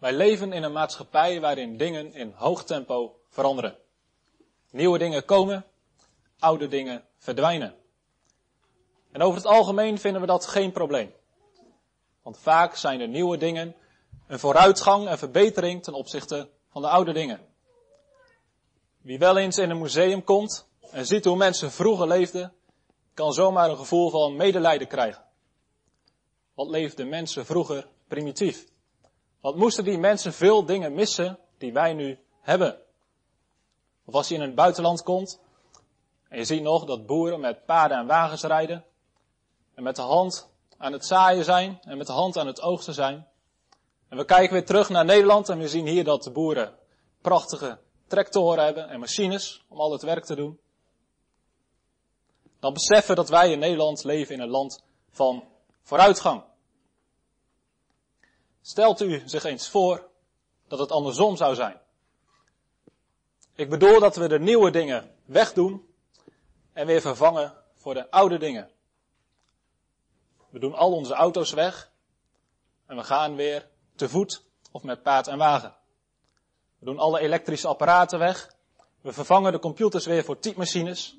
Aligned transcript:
Wij 0.00 0.12
leven 0.12 0.52
in 0.52 0.62
een 0.62 0.72
maatschappij 0.72 1.40
waarin 1.40 1.76
dingen 1.76 2.14
in 2.14 2.32
hoog 2.36 2.64
tempo 2.64 3.20
veranderen. 3.28 3.76
Nieuwe 4.70 4.98
dingen 4.98 5.24
komen, 5.24 5.66
oude 6.38 6.68
dingen 6.68 7.04
verdwijnen. 7.18 7.74
En 9.12 9.22
over 9.22 9.36
het 9.36 9.46
algemeen 9.46 9.98
vinden 9.98 10.20
we 10.20 10.26
dat 10.26 10.46
geen 10.46 10.72
probleem. 10.72 11.12
Want 12.22 12.38
vaak 12.38 12.76
zijn 12.76 12.98
de 12.98 13.06
nieuwe 13.06 13.36
dingen 13.36 13.74
een 14.26 14.38
vooruitgang 14.38 15.08
en 15.08 15.18
verbetering 15.18 15.82
ten 15.82 15.94
opzichte 15.94 16.48
van 16.70 16.82
de 16.82 16.88
oude 16.88 17.12
dingen. 17.12 17.40
Wie 19.00 19.18
wel 19.18 19.36
eens 19.36 19.58
in 19.58 19.70
een 19.70 19.80
museum 19.80 20.24
komt 20.24 20.66
en 20.90 21.06
ziet 21.06 21.24
hoe 21.24 21.36
mensen 21.36 21.70
vroeger 21.70 22.06
leefden, 22.06 22.52
kan 23.14 23.32
zomaar 23.32 23.70
een 23.70 23.76
gevoel 23.76 24.10
van 24.10 24.36
medelijden 24.36 24.88
krijgen. 24.88 25.24
Wat 26.54 26.68
leefden 26.68 27.08
mensen 27.08 27.46
vroeger 27.46 27.88
primitief? 28.08 28.66
Wat 29.40 29.56
moesten 29.56 29.84
die 29.84 29.98
mensen 29.98 30.32
veel 30.32 30.64
dingen 30.64 30.94
missen 30.94 31.38
die 31.58 31.72
wij 31.72 31.92
nu 31.92 32.18
hebben? 32.40 32.78
Of 34.04 34.14
als 34.14 34.28
je 34.28 34.34
in 34.34 34.40
het 34.40 34.54
buitenland 34.54 35.02
komt 35.02 35.40
en 36.28 36.38
je 36.38 36.44
ziet 36.44 36.62
nog 36.62 36.84
dat 36.84 37.06
boeren 37.06 37.40
met 37.40 37.64
paarden 37.64 37.98
en 37.98 38.06
wagens 38.06 38.42
rijden 38.42 38.84
en 39.74 39.82
met 39.82 39.96
de 39.96 40.02
hand 40.02 40.50
aan 40.76 40.92
het 40.92 41.06
zaaien 41.06 41.44
zijn 41.44 41.78
en 41.82 41.96
met 41.96 42.06
de 42.06 42.12
hand 42.12 42.36
aan 42.36 42.46
het 42.46 42.60
oogsten 42.60 42.94
zijn. 42.94 43.28
En 44.08 44.16
we 44.16 44.24
kijken 44.24 44.52
weer 44.52 44.66
terug 44.66 44.88
naar 44.88 45.04
Nederland 45.04 45.48
en 45.48 45.58
we 45.58 45.68
zien 45.68 45.86
hier 45.86 46.04
dat 46.04 46.22
de 46.22 46.30
boeren 46.30 46.74
prachtige 47.20 47.78
tractoren 48.06 48.64
hebben 48.64 48.88
en 48.88 49.00
machines 49.00 49.64
om 49.68 49.80
al 49.80 49.92
het 49.92 50.02
werk 50.02 50.24
te 50.24 50.34
doen. 50.34 50.60
Dan 52.60 52.72
beseffen 52.72 53.16
dat 53.16 53.28
wij 53.28 53.52
in 53.52 53.58
Nederland 53.58 54.04
leven 54.04 54.34
in 54.34 54.40
een 54.40 54.48
land 54.48 54.82
van 55.10 55.44
vooruitgang. 55.82 56.42
Stelt 58.62 59.00
u 59.00 59.22
zich 59.24 59.44
eens 59.44 59.68
voor 59.68 60.08
dat 60.68 60.78
het 60.78 60.90
andersom 60.90 61.36
zou 61.36 61.54
zijn. 61.54 61.80
Ik 63.54 63.68
bedoel 63.68 64.00
dat 64.00 64.16
we 64.16 64.28
de 64.28 64.38
nieuwe 64.38 64.70
dingen 64.70 65.14
wegdoen 65.24 65.94
en 66.72 66.86
weer 66.86 67.00
vervangen 67.00 67.54
voor 67.74 67.94
de 67.94 68.10
oude 68.10 68.38
dingen. 68.38 68.70
We 70.50 70.58
doen 70.58 70.74
al 70.74 70.92
onze 70.92 71.14
auto's 71.14 71.52
weg 71.52 71.90
en 72.86 72.96
we 72.96 73.04
gaan 73.04 73.36
weer 73.36 73.68
te 73.94 74.08
voet 74.08 74.42
of 74.70 74.82
met 74.82 75.02
paard 75.02 75.26
en 75.26 75.38
wagen. 75.38 75.74
We 76.78 76.84
doen 76.84 76.98
alle 76.98 77.20
elektrische 77.20 77.68
apparaten 77.68 78.18
weg. 78.18 78.54
We 79.00 79.12
vervangen 79.12 79.52
de 79.52 79.58
computers 79.58 80.06
weer 80.06 80.24
voor 80.24 80.38
typemachines. 80.38 81.16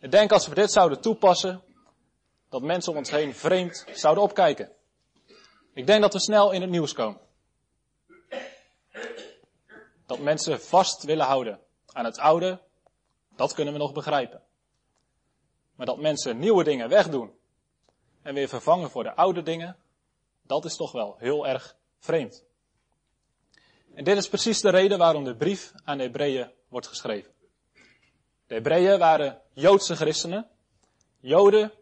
Ik 0.00 0.10
denk 0.10 0.32
als 0.32 0.46
we 0.46 0.54
dit 0.54 0.72
zouden 0.72 1.00
toepassen, 1.00 1.62
dat 2.48 2.62
mensen 2.62 2.92
om 2.92 2.98
ons 2.98 3.10
heen 3.10 3.34
vreemd 3.34 3.84
zouden 3.92 4.24
opkijken. 4.24 4.72
Ik 5.74 5.86
denk 5.86 6.02
dat 6.02 6.12
we 6.12 6.20
snel 6.20 6.50
in 6.50 6.60
het 6.60 6.70
nieuws 6.70 6.92
komen. 6.92 7.20
Dat 10.06 10.18
mensen 10.18 10.60
vast 10.60 11.02
willen 11.02 11.26
houden 11.26 11.60
aan 11.92 12.04
het 12.04 12.18
oude, 12.18 12.60
dat 13.36 13.54
kunnen 13.54 13.72
we 13.72 13.78
nog 13.78 13.92
begrijpen. 13.92 14.42
Maar 15.74 15.86
dat 15.86 15.98
mensen 15.98 16.38
nieuwe 16.38 16.64
dingen 16.64 16.88
wegdoen 16.88 17.38
en 18.22 18.34
weer 18.34 18.48
vervangen 18.48 18.90
voor 18.90 19.02
de 19.02 19.14
oude 19.14 19.42
dingen, 19.42 19.76
dat 20.42 20.64
is 20.64 20.76
toch 20.76 20.92
wel 20.92 21.16
heel 21.18 21.46
erg 21.46 21.76
vreemd. 21.98 22.44
En 23.94 24.04
dit 24.04 24.16
is 24.16 24.28
precies 24.28 24.60
de 24.60 24.70
reden 24.70 24.98
waarom 24.98 25.24
de 25.24 25.36
brief 25.36 25.72
aan 25.84 25.98
de 25.98 26.04
Hebreeën 26.04 26.50
wordt 26.68 26.86
geschreven. 26.86 27.32
De 28.46 28.54
Hebreeën 28.54 28.98
waren 28.98 29.40
Joodse 29.52 29.96
christenen, 29.96 30.48
Joden 31.20 31.72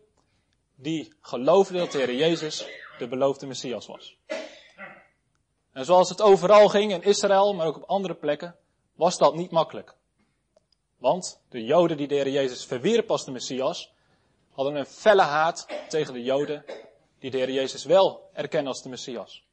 die 0.74 1.12
geloofden 1.20 1.78
dat 1.78 1.92
de 1.92 1.98
Heer 1.98 2.14
Jezus 2.14 2.66
de 3.02 3.08
beloofde 3.08 3.46
Messias 3.46 3.86
was. 3.86 4.16
En 5.72 5.84
zoals 5.84 6.08
het 6.08 6.20
overal 6.20 6.68
ging 6.68 6.92
in 6.92 7.02
Israël, 7.02 7.54
maar 7.54 7.66
ook 7.66 7.76
op 7.76 7.82
andere 7.82 8.14
plekken, 8.14 8.56
was 8.94 9.18
dat 9.18 9.34
niet 9.34 9.50
makkelijk. 9.50 9.94
Want 10.98 11.40
de 11.48 11.64
Joden 11.64 11.96
die 11.96 12.08
de 12.08 12.14
Heer 12.14 12.28
Jezus 12.28 12.64
verwierp 12.64 13.10
als 13.10 13.24
de 13.24 13.30
Messias, 13.30 13.92
hadden 14.52 14.74
een 14.74 14.86
felle 14.86 15.22
haat 15.22 15.66
tegen 15.88 16.12
de 16.12 16.22
Joden 16.22 16.64
die 17.18 17.30
de 17.30 17.36
Heer 17.36 17.50
Jezus 17.50 17.84
wel 17.84 18.30
erkennen 18.32 18.72
als 18.72 18.82
de 18.82 18.88
Messias. 18.88 19.44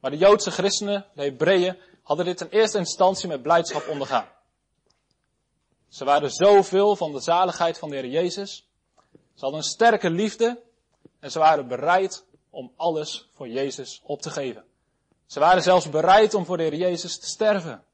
Maar 0.00 0.10
de 0.10 0.16
Joodse 0.16 0.50
christenen, 0.50 1.06
de 1.14 1.22
Hebreeën, 1.22 1.78
hadden 2.02 2.26
dit 2.26 2.40
in 2.40 2.48
eerste 2.48 2.78
instantie 2.78 3.28
met 3.28 3.42
blijdschap 3.42 3.88
ondergaan. 3.88 4.28
Ze 5.88 6.04
waren 6.04 6.30
zoveel 6.30 6.96
van 6.96 7.12
de 7.12 7.20
zaligheid 7.20 7.78
van 7.78 7.90
de 7.90 7.96
Heer 7.96 8.10
Jezus. 8.10 8.68
Ze 9.12 9.40
hadden 9.40 9.58
een 9.58 9.66
sterke 9.66 10.10
liefde 10.10 10.62
en 11.22 11.30
ze 11.30 11.38
waren 11.38 11.68
bereid 11.68 12.24
om 12.50 12.72
alles 12.76 13.28
voor 13.32 13.48
Jezus 13.48 14.00
op 14.04 14.22
te 14.22 14.30
geven. 14.30 14.64
Ze 15.26 15.40
waren 15.40 15.62
zelfs 15.62 15.90
bereid 15.90 16.34
om 16.34 16.44
voor 16.44 16.56
de 16.56 16.62
Heer 16.62 16.74
Jezus 16.74 17.18
te 17.18 17.26
sterven. 17.26 17.84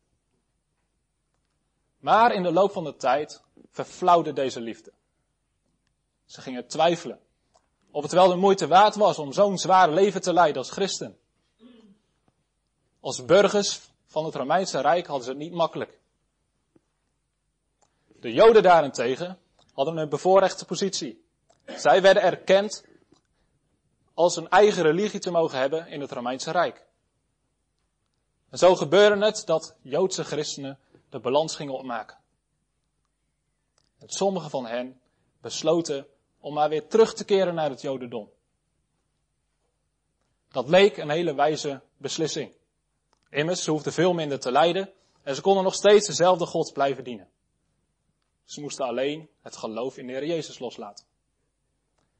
Maar 1.98 2.32
in 2.34 2.42
de 2.42 2.52
loop 2.52 2.72
van 2.72 2.84
de 2.84 2.96
tijd 2.96 3.42
verflauwde 3.70 4.32
deze 4.32 4.60
liefde. 4.60 4.92
Ze 6.26 6.40
gingen 6.40 6.66
twijfelen 6.66 7.20
of 7.90 8.02
het 8.02 8.12
wel 8.12 8.28
de 8.28 8.36
moeite 8.36 8.66
waard 8.66 8.94
was 8.94 9.18
om 9.18 9.32
zo'n 9.32 9.58
zwaar 9.58 9.90
leven 9.90 10.20
te 10.20 10.32
leiden 10.32 10.58
als 10.62 10.70
christen. 10.70 11.18
Als 13.00 13.24
burgers 13.24 13.80
van 14.06 14.24
het 14.24 14.34
Romeinse 14.34 14.80
Rijk 14.80 15.06
hadden 15.06 15.24
ze 15.24 15.30
het 15.30 15.40
niet 15.40 15.52
makkelijk. 15.52 16.00
De 18.06 18.32
Joden 18.32 18.62
daarentegen 18.62 19.38
hadden 19.72 19.96
een 19.96 20.08
bevoorrechte 20.08 20.64
positie. 20.64 21.24
Zij 21.66 22.02
werden 22.02 22.22
erkend 22.22 22.87
als 24.18 24.36
een 24.36 24.48
eigen 24.48 24.82
religie 24.82 25.20
te 25.20 25.30
mogen 25.30 25.58
hebben 25.58 25.86
in 25.86 26.00
het 26.00 26.12
Romeinse 26.12 26.50
Rijk. 26.50 26.86
En 28.50 28.58
zo 28.58 28.76
gebeurde 28.76 29.24
het 29.24 29.42
dat 29.46 29.76
Joodse 29.82 30.24
christenen 30.24 30.78
de 31.08 31.18
balans 31.18 31.56
gingen 31.56 31.74
opmaken. 31.74 32.18
En 33.98 34.08
sommigen 34.08 34.50
van 34.50 34.66
hen 34.66 35.00
besloten 35.40 36.06
om 36.40 36.54
maar 36.54 36.68
weer 36.68 36.88
terug 36.88 37.14
te 37.14 37.24
keren 37.24 37.54
naar 37.54 37.70
het 37.70 37.80
Jodendom. 37.80 38.30
Dat 40.48 40.68
leek 40.68 40.96
een 40.96 41.10
hele 41.10 41.34
wijze 41.34 41.82
beslissing. 41.96 42.52
Immers, 43.30 43.62
ze 43.62 43.70
hoefden 43.70 43.92
veel 43.92 44.12
minder 44.12 44.40
te 44.40 44.52
lijden 44.52 44.92
en 45.22 45.34
ze 45.34 45.40
konden 45.40 45.64
nog 45.64 45.74
steeds 45.74 46.06
dezelfde 46.06 46.46
God 46.46 46.72
blijven 46.72 47.04
dienen. 47.04 47.28
Ze 48.44 48.60
moesten 48.60 48.86
alleen 48.86 49.28
het 49.42 49.56
geloof 49.56 49.96
in 49.96 50.06
de 50.06 50.12
Heer 50.12 50.26
Jezus 50.26 50.58
loslaten. 50.58 51.06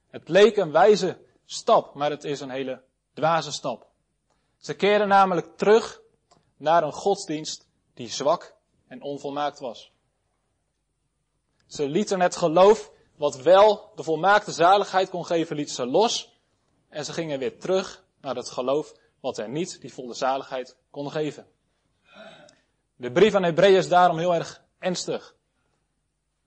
Het 0.08 0.28
leek 0.28 0.56
een 0.56 0.72
wijze 0.72 1.26
stap, 1.50 1.94
maar 1.94 2.10
het 2.10 2.24
is 2.24 2.40
een 2.40 2.50
hele 2.50 2.82
dwaze 3.14 3.52
stap. 3.52 3.86
Ze 4.56 4.74
keren 4.74 5.08
namelijk 5.08 5.56
terug 5.56 6.00
naar 6.56 6.82
een 6.82 6.92
godsdienst 6.92 7.66
die 7.94 8.08
zwak 8.08 8.56
en 8.86 9.02
onvolmaakt 9.02 9.58
was. 9.58 9.92
Ze 11.66 11.88
lieten 11.88 12.20
het 12.20 12.36
geloof 12.36 12.90
wat 13.16 13.36
wel 13.36 13.92
de 13.94 14.02
volmaakte 14.02 14.52
zaligheid 14.52 15.10
kon 15.10 15.26
geven, 15.26 15.56
lieten 15.56 15.74
ze 15.74 15.86
los. 15.86 16.40
En 16.88 17.04
ze 17.04 17.12
gingen 17.12 17.38
weer 17.38 17.58
terug 17.58 18.04
naar 18.20 18.36
het 18.36 18.50
geloof 18.50 18.94
wat 19.20 19.38
er 19.38 19.48
niet 19.48 19.80
die 19.80 19.92
volle 19.92 20.14
zaligheid 20.14 20.76
kon 20.90 21.10
geven. 21.10 21.46
De 22.96 23.12
brief 23.12 23.34
aan 23.34 23.42
Hebreeën 23.42 23.76
is 23.76 23.88
daarom 23.88 24.18
heel 24.18 24.34
erg 24.34 24.64
ernstig. 24.78 25.36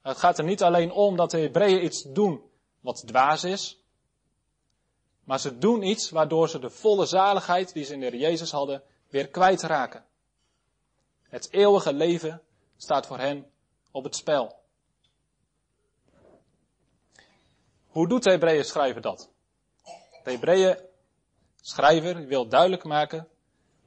Het 0.02 0.18
gaat 0.18 0.38
er 0.38 0.44
niet 0.44 0.64
alleen 0.64 0.92
om 0.92 1.16
dat 1.16 1.32
de 1.32 1.40
Hebreeën 1.40 1.84
iets 1.84 2.04
doen 2.04 2.42
wat 2.80 3.08
dwaas 3.08 3.44
is. 3.44 3.81
Maar 5.24 5.40
ze 5.40 5.58
doen 5.58 5.84
iets 5.84 6.10
waardoor 6.10 6.50
ze 6.50 6.60
de 6.60 6.70
volle 6.70 7.06
zaligheid 7.06 7.74
die 7.74 7.84
ze 7.84 7.94
in 7.94 8.00
de 8.00 8.18
Jezus 8.18 8.52
hadden 8.52 8.84
weer 9.10 9.28
kwijtraken. 9.28 10.06
Het 11.22 11.52
eeuwige 11.52 11.94
leven 11.94 12.42
staat 12.78 13.08
voor 13.08 13.18
hen 13.18 13.52
op 13.92 14.04
het 14.04 14.16
spel. 14.16 14.60
Hoe 17.88 18.08
doet 18.08 18.24
de 18.24 18.30
Hebreeën 18.30 18.66
schrijver 18.66 19.02
dat? 19.02 19.30
De 20.24 20.32
Hebreeën 20.32 20.78
schrijver 21.62 22.26
wil 22.28 22.48
duidelijk 22.48 22.84
maken 22.84 23.28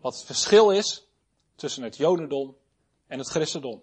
wat 0.01 0.15
het 0.15 0.25
verschil 0.25 0.71
is 0.71 1.07
tussen 1.57 1.83
het 1.83 1.97
Jodendom 1.97 2.57
en 3.07 3.19
het 3.19 3.29
Christendom. 3.29 3.83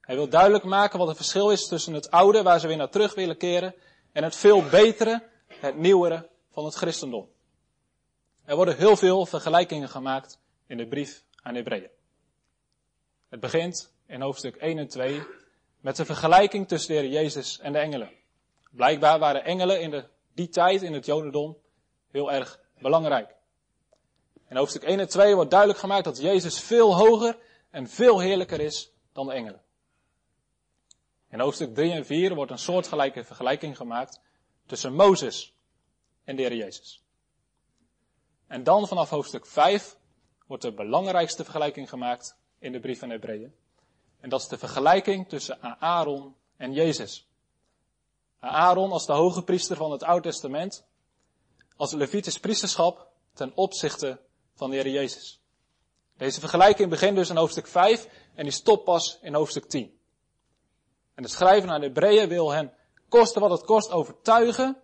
Hij 0.00 0.14
wil 0.14 0.28
duidelijk 0.28 0.64
maken 0.64 0.98
wat 0.98 1.08
het 1.08 1.16
verschil 1.16 1.50
is 1.50 1.66
tussen 1.66 1.94
het 1.94 2.10
oude, 2.10 2.42
waar 2.42 2.60
ze 2.60 2.66
weer 2.66 2.76
naar 2.76 2.90
terug 2.90 3.14
willen 3.14 3.36
keren, 3.36 3.74
en 4.12 4.24
het 4.24 4.36
veel 4.36 4.62
betere, 4.62 5.28
het 5.46 5.76
nieuwere 5.76 6.30
van 6.52 6.64
het 6.64 6.74
Christendom. 6.74 7.28
Er 8.44 8.56
worden 8.56 8.76
heel 8.76 8.96
veel 8.96 9.26
vergelijkingen 9.26 9.88
gemaakt 9.88 10.38
in 10.66 10.76
de 10.76 10.86
brief 10.86 11.24
aan 11.42 11.54
Hebreeën. 11.54 11.90
Het 13.28 13.40
begint 13.40 13.92
in 14.06 14.20
hoofdstuk 14.20 14.56
1 14.56 14.78
en 14.78 14.88
2 14.88 15.22
met 15.80 15.96
de 15.96 16.04
vergelijking 16.04 16.68
tussen 16.68 17.02
de 17.02 17.08
Jezus 17.08 17.58
en 17.58 17.72
de 17.72 17.78
engelen. 17.78 18.10
Blijkbaar 18.70 19.18
waren 19.18 19.44
engelen 19.44 19.80
in 19.80 19.90
de, 19.90 20.08
die 20.34 20.48
tijd 20.48 20.82
in 20.82 20.92
het 20.92 21.06
Jodendom 21.06 21.56
heel 22.10 22.32
erg 22.32 22.60
belangrijk. 22.78 23.34
In 24.48 24.56
hoofdstuk 24.56 24.82
1 24.82 25.00
en 25.00 25.08
2 25.08 25.34
wordt 25.34 25.50
duidelijk 25.50 25.80
gemaakt 25.80 26.04
dat 26.04 26.20
Jezus 26.20 26.60
veel 26.60 26.96
hoger 26.96 27.38
en 27.70 27.88
veel 27.88 28.20
heerlijker 28.20 28.60
is 28.60 28.92
dan 29.12 29.26
de 29.26 29.32
engelen. 29.32 29.62
In 31.30 31.40
hoofdstuk 31.40 31.74
3 31.74 31.92
en 31.92 32.06
4 32.06 32.34
wordt 32.34 32.50
een 32.50 32.58
soortgelijke 32.58 33.24
vergelijking 33.24 33.76
gemaakt 33.76 34.20
tussen 34.66 34.94
Mozes 34.94 35.54
en 36.24 36.36
de 36.36 36.42
Heer 36.42 36.54
Jezus. 36.54 37.02
En 38.46 38.64
dan 38.64 38.88
vanaf 38.88 39.10
hoofdstuk 39.10 39.46
5 39.46 39.96
wordt 40.46 40.62
de 40.62 40.72
belangrijkste 40.72 41.44
vergelijking 41.44 41.88
gemaakt 41.88 42.36
in 42.58 42.72
de 42.72 42.80
brief 42.80 42.98
van 42.98 43.10
Hebreeën. 43.10 43.54
En 44.20 44.28
dat 44.28 44.40
is 44.40 44.48
de 44.48 44.58
vergelijking 44.58 45.28
tussen 45.28 45.80
Aaron 45.80 46.34
en 46.56 46.72
Jezus. 46.72 47.28
Aaron 48.38 48.92
als 48.92 49.06
de 49.06 49.12
hoge 49.12 49.42
priester 49.42 49.76
van 49.76 49.90
het 49.92 50.02
Oude 50.02 50.28
Testament, 50.28 50.84
als 51.76 51.92
Levitisch 51.92 52.38
priesterschap 52.38 53.08
ten 53.34 53.52
opzichte 53.54 54.20
van 54.54 54.70
de 54.70 54.76
Heer 54.76 54.88
Jezus. 54.88 55.40
Deze 56.16 56.40
vergelijking 56.40 56.90
begint 56.90 57.16
dus 57.16 57.30
in 57.30 57.36
hoofdstuk 57.36 57.66
5 57.66 58.08
en 58.34 58.42
die 58.42 58.52
stopt 58.52 58.84
pas 58.84 59.18
in 59.22 59.34
hoofdstuk 59.34 59.64
10. 59.64 59.98
En 61.14 61.22
de 61.22 61.28
schrijver 61.28 61.68
naar 61.68 61.80
de 61.80 61.86
Hebreeën 61.86 62.28
wil 62.28 62.50
hen, 62.50 62.72
koste 63.08 63.40
wat 63.40 63.50
het 63.50 63.64
kost, 63.64 63.90
overtuigen 63.90 64.81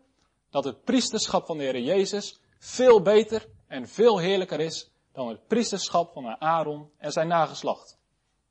dat 0.51 0.65
het 0.65 0.85
priesterschap 0.85 1.47
van 1.47 1.59
de 1.59 1.65
Heer 1.65 1.81
Jezus 1.81 2.41
veel 2.59 3.03
beter 3.03 3.49
en 3.67 3.89
veel 3.89 4.19
heerlijker 4.19 4.61
is 4.61 4.91
dan 5.13 5.29
het 5.29 5.47
priesterschap 5.47 6.13
van 6.13 6.41
Aaron 6.41 6.91
en 6.97 7.13
zijn 7.13 7.29
nageslacht. 7.29 7.99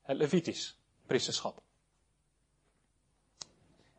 Het 0.02 0.16
Levitisch 0.16 0.78
priesterschap. 1.06 1.62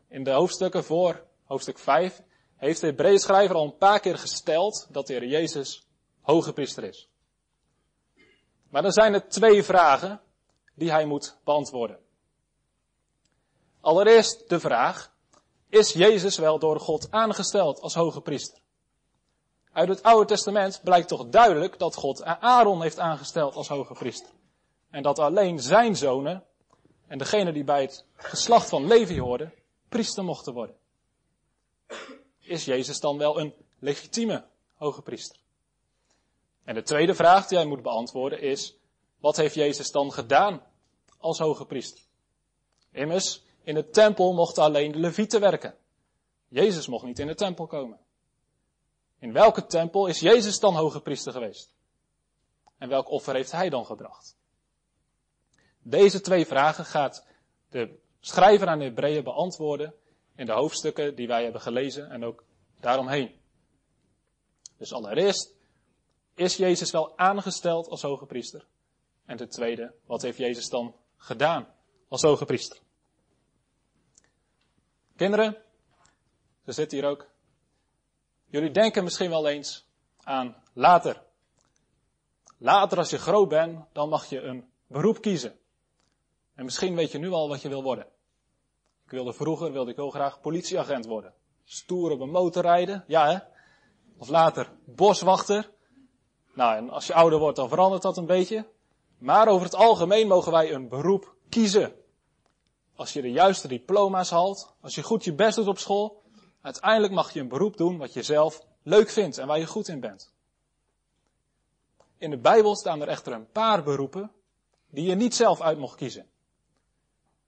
In 0.08 0.24
de 0.24 0.30
hoofdstukken 0.30 0.84
voor 0.84 1.26
hoofdstuk 1.44 1.78
5 1.78 2.22
heeft 2.56 2.80
de 2.80 2.86
Hebreeën 2.86 3.18
schrijver 3.18 3.56
al 3.56 3.64
een 3.64 3.76
paar 3.76 4.00
keer 4.00 4.18
gesteld 4.18 4.86
dat 4.90 5.06
de 5.06 5.12
Heer 5.12 5.26
Jezus 5.26 5.86
hoge 6.20 6.52
priester 6.52 6.84
is. 6.84 7.08
Maar 8.68 8.82
dan 8.82 8.92
zijn 8.92 9.14
er 9.14 9.28
twee 9.28 9.62
vragen 9.62 10.20
die 10.74 10.90
hij 10.90 11.04
moet 11.04 11.36
beantwoorden. 11.44 11.98
Allereerst 13.80 14.48
de 14.48 14.60
vraag, 14.60 15.09
is 15.70 15.92
Jezus 15.92 16.38
wel 16.38 16.58
door 16.58 16.80
God 16.80 17.10
aangesteld 17.10 17.80
als 17.80 17.94
hoge 17.94 18.20
priester? 18.20 18.58
Uit 19.72 19.88
het 19.88 20.02
Oude 20.02 20.26
Testament 20.26 20.80
blijkt 20.84 21.08
toch 21.08 21.28
duidelijk 21.28 21.78
dat 21.78 21.94
God 21.94 22.22
Aaron 22.22 22.82
heeft 22.82 22.98
aangesteld 22.98 23.54
als 23.54 23.68
hoge 23.68 23.92
priester. 23.92 24.32
En 24.90 25.02
dat 25.02 25.18
alleen 25.18 25.60
zijn 25.60 25.96
zonen 25.96 26.44
en 27.06 27.18
degene 27.18 27.52
die 27.52 27.64
bij 27.64 27.80
het 27.80 28.04
geslacht 28.14 28.68
van 28.68 28.86
Levi 28.86 29.20
hoorden, 29.20 29.54
priester 29.88 30.24
mochten 30.24 30.52
worden. 30.52 30.76
Is 32.40 32.64
Jezus 32.64 33.00
dan 33.00 33.18
wel 33.18 33.40
een 33.40 33.54
legitieme 33.78 34.44
hoge 34.74 35.02
priester? 35.02 35.38
En 36.64 36.74
de 36.74 36.82
tweede 36.82 37.14
vraag 37.14 37.46
die 37.46 37.58
hij 37.58 37.66
moet 37.66 37.82
beantwoorden 37.82 38.40
is, 38.40 38.76
wat 39.18 39.36
heeft 39.36 39.54
Jezus 39.54 39.90
dan 39.90 40.12
gedaan 40.12 40.62
als 41.18 41.38
hoge 41.38 41.66
priester? 41.66 42.02
Immers, 42.92 43.42
in 43.62 43.74
de 43.74 43.88
tempel 43.88 44.34
mochten 44.34 44.62
alleen 44.62 44.92
de 44.92 44.98
levieten 44.98 45.40
werken. 45.40 45.74
Jezus 46.48 46.86
mocht 46.86 47.04
niet 47.04 47.18
in 47.18 47.26
de 47.26 47.34
tempel 47.34 47.66
komen. 47.66 47.98
In 49.18 49.32
welke 49.32 49.66
tempel 49.66 50.06
is 50.06 50.20
Jezus 50.20 50.60
dan 50.60 50.74
hoge 50.74 51.00
priester 51.00 51.32
geweest? 51.32 51.74
En 52.78 52.88
welk 52.88 53.10
offer 53.10 53.34
heeft 53.34 53.52
hij 53.52 53.68
dan 53.68 53.86
gebracht? 53.86 54.36
Deze 55.82 56.20
twee 56.20 56.46
vragen 56.46 56.84
gaat 56.84 57.26
de 57.68 57.98
schrijver 58.20 58.68
aan 58.68 58.78
de 58.78 58.84
Hebreeën 58.84 59.24
beantwoorden 59.24 59.94
in 60.34 60.46
de 60.46 60.52
hoofdstukken 60.52 61.14
die 61.14 61.26
wij 61.26 61.42
hebben 61.42 61.60
gelezen 61.60 62.10
en 62.10 62.24
ook 62.24 62.44
daaromheen. 62.80 63.40
Dus 64.76 64.92
allereerst, 64.92 65.54
is 66.34 66.56
Jezus 66.56 66.90
wel 66.90 67.18
aangesteld 67.18 67.88
als 67.88 68.02
hoge 68.02 68.26
priester? 68.26 68.66
En 69.24 69.36
ten 69.36 69.48
tweede, 69.48 69.94
wat 70.06 70.22
heeft 70.22 70.38
Jezus 70.38 70.68
dan 70.68 70.94
gedaan 71.16 71.74
als 72.08 72.22
hoge 72.22 72.44
priester? 72.44 72.78
Kinderen, 75.20 75.56
ze 76.64 76.72
zitten 76.72 76.98
hier 76.98 77.08
ook. 77.08 77.26
Jullie 78.46 78.70
denken 78.70 79.04
misschien 79.04 79.30
wel 79.30 79.48
eens 79.48 79.86
aan 80.22 80.56
later. 80.72 81.22
Later 82.58 82.98
als 82.98 83.10
je 83.10 83.18
groot 83.18 83.48
bent, 83.48 83.84
dan 83.92 84.08
mag 84.08 84.26
je 84.26 84.40
een 84.40 84.70
beroep 84.86 85.20
kiezen. 85.20 85.58
En 86.54 86.64
misschien 86.64 86.94
weet 86.94 87.12
je 87.12 87.18
nu 87.18 87.30
al 87.30 87.48
wat 87.48 87.62
je 87.62 87.68
wil 87.68 87.82
worden. 87.82 88.06
Ik 89.04 89.10
wilde 89.10 89.32
vroeger, 89.32 89.72
wilde 89.72 89.90
ik 89.90 89.96
heel 89.96 90.10
graag 90.10 90.40
politieagent 90.40 91.06
worden. 91.06 91.34
Stoer 91.64 92.10
op 92.10 92.20
een 92.20 92.30
motor 92.30 92.62
rijden, 92.62 93.04
ja 93.06 93.30
hè. 93.30 93.38
Of 94.18 94.28
later 94.28 94.72
boswachter. 94.84 95.70
Nou, 96.54 96.76
en 96.76 96.90
als 96.90 97.06
je 97.06 97.14
ouder 97.14 97.38
wordt, 97.38 97.56
dan 97.56 97.68
verandert 97.68 98.02
dat 98.02 98.16
een 98.16 98.26
beetje. 98.26 98.66
Maar 99.18 99.48
over 99.48 99.64
het 99.64 99.74
algemeen 99.74 100.28
mogen 100.28 100.52
wij 100.52 100.72
een 100.72 100.88
beroep 100.88 101.34
kiezen. 101.48 101.99
Als 103.00 103.12
je 103.12 103.22
de 103.22 103.30
juiste 103.30 103.68
diploma's 103.68 104.30
haalt, 104.30 104.74
als 104.80 104.94
je 104.94 105.02
goed 105.02 105.24
je 105.24 105.34
best 105.34 105.56
doet 105.56 105.66
op 105.66 105.78
school, 105.78 106.22
uiteindelijk 106.60 107.12
mag 107.12 107.32
je 107.32 107.40
een 107.40 107.48
beroep 107.48 107.76
doen 107.76 107.98
wat 107.98 108.12
je 108.12 108.22
zelf 108.22 108.62
leuk 108.82 109.10
vindt 109.10 109.38
en 109.38 109.46
waar 109.46 109.58
je 109.58 109.66
goed 109.66 109.88
in 109.88 110.00
bent. 110.00 110.32
In 112.18 112.30
de 112.30 112.38
Bijbel 112.38 112.76
staan 112.76 113.00
er 113.00 113.08
echter 113.08 113.32
een 113.32 113.50
paar 113.50 113.82
beroepen 113.82 114.32
die 114.90 115.04
je 115.04 115.14
niet 115.14 115.34
zelf 115.34 115.60
uit 115.60 115.78
mocht 115.78 115.96
kiezen. 115.96 116.30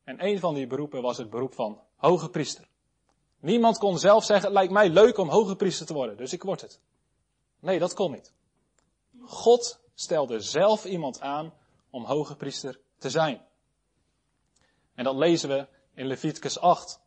En 0.04 0.24
een 0.24 0.38
van 0.38 0.54
die 0.54 0.66
beroepen 0.66 1.02
was 1.02 1.16
het 1.16 1.30
beroep 1.30 1.54
van 1.54 1.80
hoge 1.96 2.30
priester. 2.30 2.68
Niemand 3.40 3.78
kon 3.78 3.98
zelf 3.98 4.24
zeggen, 4.24 4.46
het 4.46 4.54
lijkt 4.54 4.72
mij 4.72 4.88
leuk 4.88 5.18
om 5.18 5.28
hoge 5.28 5.56
priester 5.56 5.86
te 5.86 5.94
worden, 5.94 6.16
dus 6.16 6.32
ik 6.32 6.42
word 6.42 6.60
het. 6.60 6.80
Nee, 7.60 7.78
dat 7.78 7.94
kon 7.94 8.10
niet. 8.10 8.32
God 9.20 9.80
stelde 9.94 10.40
zelf 10.40 10.84
iemand 10.84 11.20
aan 11.20 11.52
om 11.90 12.04
hoge 12.04 12.36
priester 12.36 12.80
te 12.98 13.10
zijn. 13.10 13.50
En 14.94 15.04
dat 15.04 15.16
lezen 15.16 15.48
we 15.48 15.66
in 15.94 16.06
Leviticus 16.06 16.58
8. 16.58 17.00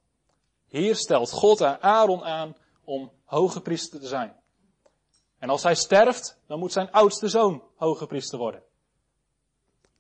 Hier 0.68 0.96
stelt 0.96 1.32
God 1.32 1.62
Aaron 1.62 2.24
aan 2.24 2.56
om 2.84 3.12
hoge 3.24 3.62
priester 3.62 4.00
te 4.00 4.08
zijn. 4.08 4.36
En 5.40 5.50
als 5.50 5.64
hij 5.64 5.76
sterft, 5.76 6.38
dan 6.48 6.60
moet 6.60 6.72
zijn 6.72 6.92
oudste 6.92 7.28
zoon 7.28 7.64
hoge 7.76 8.06
priester 8.06 8.38
worden. 8.38 8.64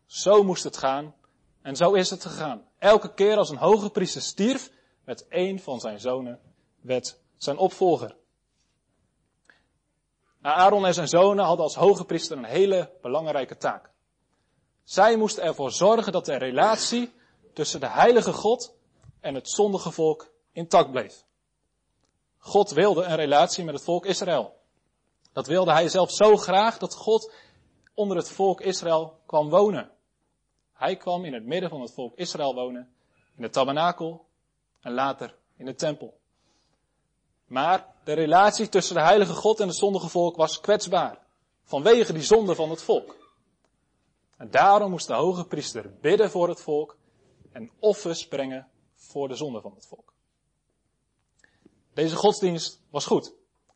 Zo 0.05 0.43
moest 0.43 0.63
het 0.63 0.77
gaan 0.77 1.15
en 1.61 1.75
zo 1.75 1.93
is 1.93 2.09
het 2.09 2.25
gegaan. 2.25 2.67
Elke 2.79 3.13
keer 3.13 3.37
als 3.37 3.49
een 3.49 3.57
hoge 3.57 3.89
priester 3.89 4.21
stierf, 4.21 4.71
werd 5.03 5.25
een 5.29 5.59
van 5.59 5.79
zijn 5.79 5.99
zonen 5.99 6.39
werd 6.85 7.19
zijn 7.37 7.57
opvolger. 7.57 8.15
Aaron 10.41 10.85
en 10.85 10.93
zijn 10.93 11.07
zonen 11.07 11.45
hadden 11.45 11.65
als 11.65 11.75
hoge 11.75 12.05
priester 12.05 12.37
een 12.37 12.43
hele 12.43 12.91
belangrijke 13.01 13.57
taak. 13.57 13.89
Zij 14.83 15.15
moesten 15.15 15.43
ervoor 15.43 15.71
zorgen 15.71 16.11
dat 16.11 16.25
de 16.25 16.35
relatie 16.35 17.13
tussen 17.55 17.79
de 17.79 17.89
heilige 17.89 18.33
God 18.33 18.73
en 19.19 19.35
het 19.35 19.49
zondige 19.49 19.91
volk 19.91 20.31
intact 20.51 20.91
bleef. 20.91 21.25
God 22.37 22.71
wilde 22.71 23.03
een 23.03 23.15
relatie 23.15 23.63
met 23.63 23.73
het 23.73 23.83
volk 23.83 24.05
Israël. 24.05 24.53
Dat 25.33 25.47
wilde 25.47 25.71
hij 25.71 25.89
zelf 25.89 26.11
zo 26.11 26.37
graag 26.37 26.77
dat 26.77 26.95
God 26.95 27.33
onder 27.93 28.17
het 28.17 28.29
volk 28.29 28.61
Israël 28.61 29.19
kwam 29.25 29.49
wonen. 29.49 29.91
Hij 30.73 30.95
kwam 30.95 31.25
in 31.25 31.33
het 31.33 31.45
midden 31.45 31.69
van 31.69 31.81
het 31.81 31.93
volk 31.93 32.15
Israël 32.15 32.53
wonen, 32.53 32.93
in 33.35 33.41
de 33.41 33.49
tabernakel 33.49 34.25
en 34.81 34.93
later 34.93 35.35
in 35.57 35.65
de 35.65 35.75
tempel. 35.75 36.17
Maar 37.45 37.93
de 38.03 38.13
relatie 38.13 38.69
tussen 38.69 38.95
de 38.95 39.01
heilige 39.01 39.33
God 39.33 39.59
en 39.59 39.67
het 39.67 39.77
zondige 39.77 40.09
volk 40.09 40.35
was 40.35 40.59
kwetsbaar, 40.59 41.19
vanwege 41.63 42.13
die 42.13 42.23
zonde 42.23 42.55
van 42.55 42.69
het 42.69 42.81
volk. 42.81 43.15
En 44.37 44.51
daarom 44.51 44.89
moest 44.89 45.07
de 45.07 45.13
hoge 45.13 45.45
priester 45.45 45.93
bidden 46.01 46.31
voor 46.31 46.49
het 46.49 46.61
volk 46.61 46.97
en 47.55 47.71
offers 47.79 48.27
brengen 48.27 48.67
voor 48.93 49.27
de 49.27 49.35
zonde 49.35 49.61
van 49.61 49.73
het 49.75 49.87
volk. 49.87 50.13
Deze 51.93 52.15
godsdienst 52.15 52.81
was 52.89 53.05
goed. 53.05 53.33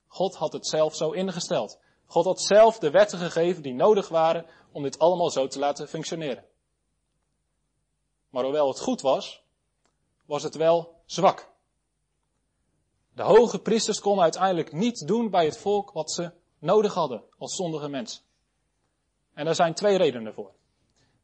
God 0.07 0.35
had 0.35 0.53
het 0.53 0.67
zelf 0.67 0.95
zo 0.95 1.11
ingesteld. 1.11 1.79
God 2.05 2.25
had 2.25 2.41
zelf 2.41 2.79
de 2.79 2.89
wetten 2.89 3.19
gegeven 3.19 3.63
die 3.63 3.73
nodig 3.73 4.07
waren 4.07 4.45
om 4.71 4.83
dit 4.83 4.99
allemaal 4.99 5.29
zo 5.29 5.47
te 5.47 5.59
laten 5.59 5.87
functioneren. 5.87 6.45
Maar 8.29 8.43
hoewel 8.43 8.67
het 8.67 8.79
goed 8.79 9.01
was, 9.01 9.43
was 10.25 10.43
het 10.43 10.55
wel 10.55 11.01
zwak. 11.05 11.51
De 13.13 13.23
hoge 13.23 13.59
priesters 13.59 13.99
konden 13.99 14.23
uiteindelijk 14.23 14.71
niet 14.71 15.07
doen 15.07 15.29
bij 15.29 15.45
het 15.45 15.57
volk 15.57 15.91
wat 15.91 16.11
ze 16.11 16.31
nodig 16.57 16.93
hadden 16.93 17.23
als 17.37 17.55
zondige 17.55 17.89
mensen. 17.89 18.23
En 19.33 19.47
er 19.47 19.55
zijn 19.55 19.73
twee 19.73 19.97
redenen 19.97 20.33
voor. 20.33 20.51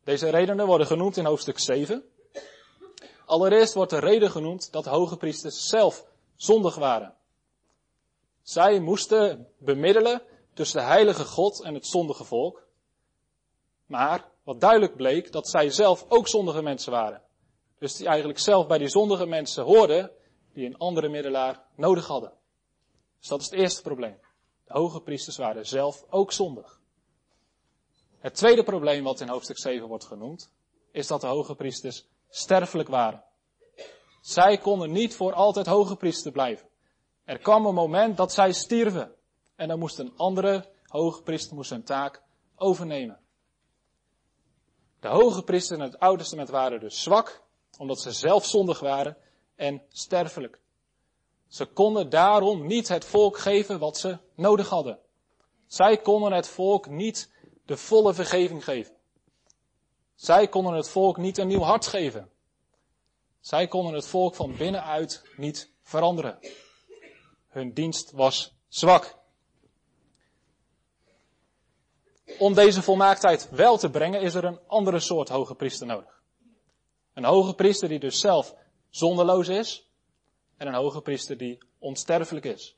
Deze 0.04 0.30
redenen 0.30 0.66
worden 0.66 0.88
genoemd 0.88 1.18
in 1.18 1.26
hoofdstuk 1.26 1.60
7. 1.60 2.10
Allereerst 3.26 3.74
wordt 3.74 3.92
de 3.92 4.00
reden 4.00 4.32
genoemd 4.32 4.72
dat 4.72 4.84
de 4.84 4.90
hoge 4.90 5.18
priesters 5.18 5.68
zelf 5.68 6.06
zondig 6.36 6.76
waren. 6.76 7.16
Zij 8.42 8.80
moesten 8.80 9.48
bemiddelen 9.58 10.22
tussen 10.54 10.80
de 10.80 10.86
heilige 10.86 11.26
God 11.26 11.62
en 11.62 11.74
het 11.74 11.88
zondige 11.88 12.24
volk. 12.24 12.68
Maar 13.86 14.32
wat 14.44 14.62
duidelijk 14.62 14.96
bleek 14.96 15.32
dat 15.32 15.48
zij 15.48 15.70
zelf 15.70 16.06
ook 16.08 16.28
zondige 16.28 16.62
mensen 16.62 16.92
waren. 16.92 17.22
Dus 17.80 17.96
die 17.96 18.08
eigenlijk 18.08 18.40
zelf 18.40 18.68
bij 18.68 18.78
die 18.78 18.90
zondige 18.90 19.26
mensen 19.26 19.64
hoorden 19.64 20.12
die 20.54 20.66
een 20.66 20.78
andere 20.78 21.10
middelaar 21.10 21.64
nodig 21.76 22.08
hadden. 22.08 22.34
Dus 23.20 23.28
dat 23.28 23.40
is 23.40 23.46
het 23.46 23.60
eerste 23.60 23.82
probleem. 23.82 24.20
De 24.66 24.74
hoge 24.74 25.02
priesters 25.02 25.38
waren 25.38 25.66
zelf 25.66 26.06
ook 26.10 26.32
zondig. 26.32 26.80
Het 28.20 28.36
tweede 28.36 28.64
probleem 28.64 29.04
wat 29.04 29.20
in 29.20 29.28
hoofdstuk 29.28 29.58
7 29.58 29.88
wordt 29.88 30.06
genoemd, 30.06 30.52
is 30.92 31.08
dat 31.08 31.22
de 31.22 31.28
hoge 31.28 31.56
priesters 31.56 32.06
sterfelijk 32.36 32.90
waren. 32.90 33.24
Zij 34.22 34.58
konden 34.58 34.92
niet 34.92 35.16
voor 35.16 35.34
altijd 35.34 35.66
hoge 35.66 35.96
priester 35.96 36.32
blijven. 36.32 36.68
Er 37.24 37.38
kwam 37.38 37.66
een 37.66 37.74
moment 37.74 38.18
dat 38.18 38.34
zij 38.34 38.52
stierven. 38.52 39.16
En 39.56 39.68
dan 39.68 39.80
moest 39.80 40.00
een 40.00 40.14
andere 40.18 40.72
hoge 40.88 41.22
priester 41.22 41.66
zijn 41.66 41.84
taak 41.84 42.24
overnemen. 42.56 43.20
De 45.00 45.08
hoge 45.08 45.44
priesters 45.44 45.80
in 45.80 45.86
het 45.86 46.00
Oude 46.00 46.18
Testament 46.18 46.50
waren 46.50 46.80
dus 46.80 47.04
zwak, 47.04 47.44
omdat 47.78 48.00
ze 48.00 48.12
zelf 48.12 48.46
zondig 48.46 48.80
waren 48.80 49.18
en 49.56 49.82
sterfelijk. 49.90 50.60
Ze 51.48 51.66
konden 51.66 52.10
daarom 52.10 52.68
niet 52.68 52.88
het 52.88 53.06
volk 53.06 53.38
geven 53.38 53.80
wat 53.80 53.98
ze 53.98 54.18
nodig 54.36 54.70
hadden. 54.70 55.00
Zij 55.68 55.98
konden 55.98 56.32
het 56.32 56.48
volk 56.48 56.90
niet 56.90 57.32
de 57.66 57.78
volle 57.78 58.14
vergeving 58.14 58.64
geven. 58.64 58.95
Zij 60.16 60.48
konden 60.48 60.74
het 60.74 60.90
volk 60.90 61.18
niet 61.18 61.38
een 61.38 61.48
nieuw 61.48 61.62
hart 61.62 61.88
geven. 61.88 62.30
Zij 63.40 63.68
konden 63.68 63.94
het 63.94 64.08
volk 64.08 64.36
van 64.36 64.58
binnenuit 64.58 65.24
niet 65.38 65.72
veranderen. 65.82 66.40
Hun 67.48 67.74
dienst 67.74 68.12
was 68.12 68.56
zwak. 68.68 69.18
Om 72.40 72.54
deze 72.54 72.82
volmaaktheid 72.82 73.50
wel 73.50 73.78
te 73.78 73.90
brengen 73.90 74.22
is 74.22 74.34
er 74.34 74.44
een 74.44 74.60
andere 74.68 75.00
soort 75.00 75.30
hoge 75.30 75.56
priester 75.56 75.88
nodig. 75.88 76.22
Een 77.14 77.26
hoge 77.26 77.54
priester 77.54 77.90
die 77.90 78.00
dus 78.00 78.20
zelf 78.20 78.56
zonderloos 78.90 79.48
is 79.48 79.90
en 80.58 80.68
een 80.68 80.74
hoge 80.74 81.02
priester 81.02 81.38
die 81.38 81.58
onsterfelijk 81.80 82.46
is. 82.46 82.76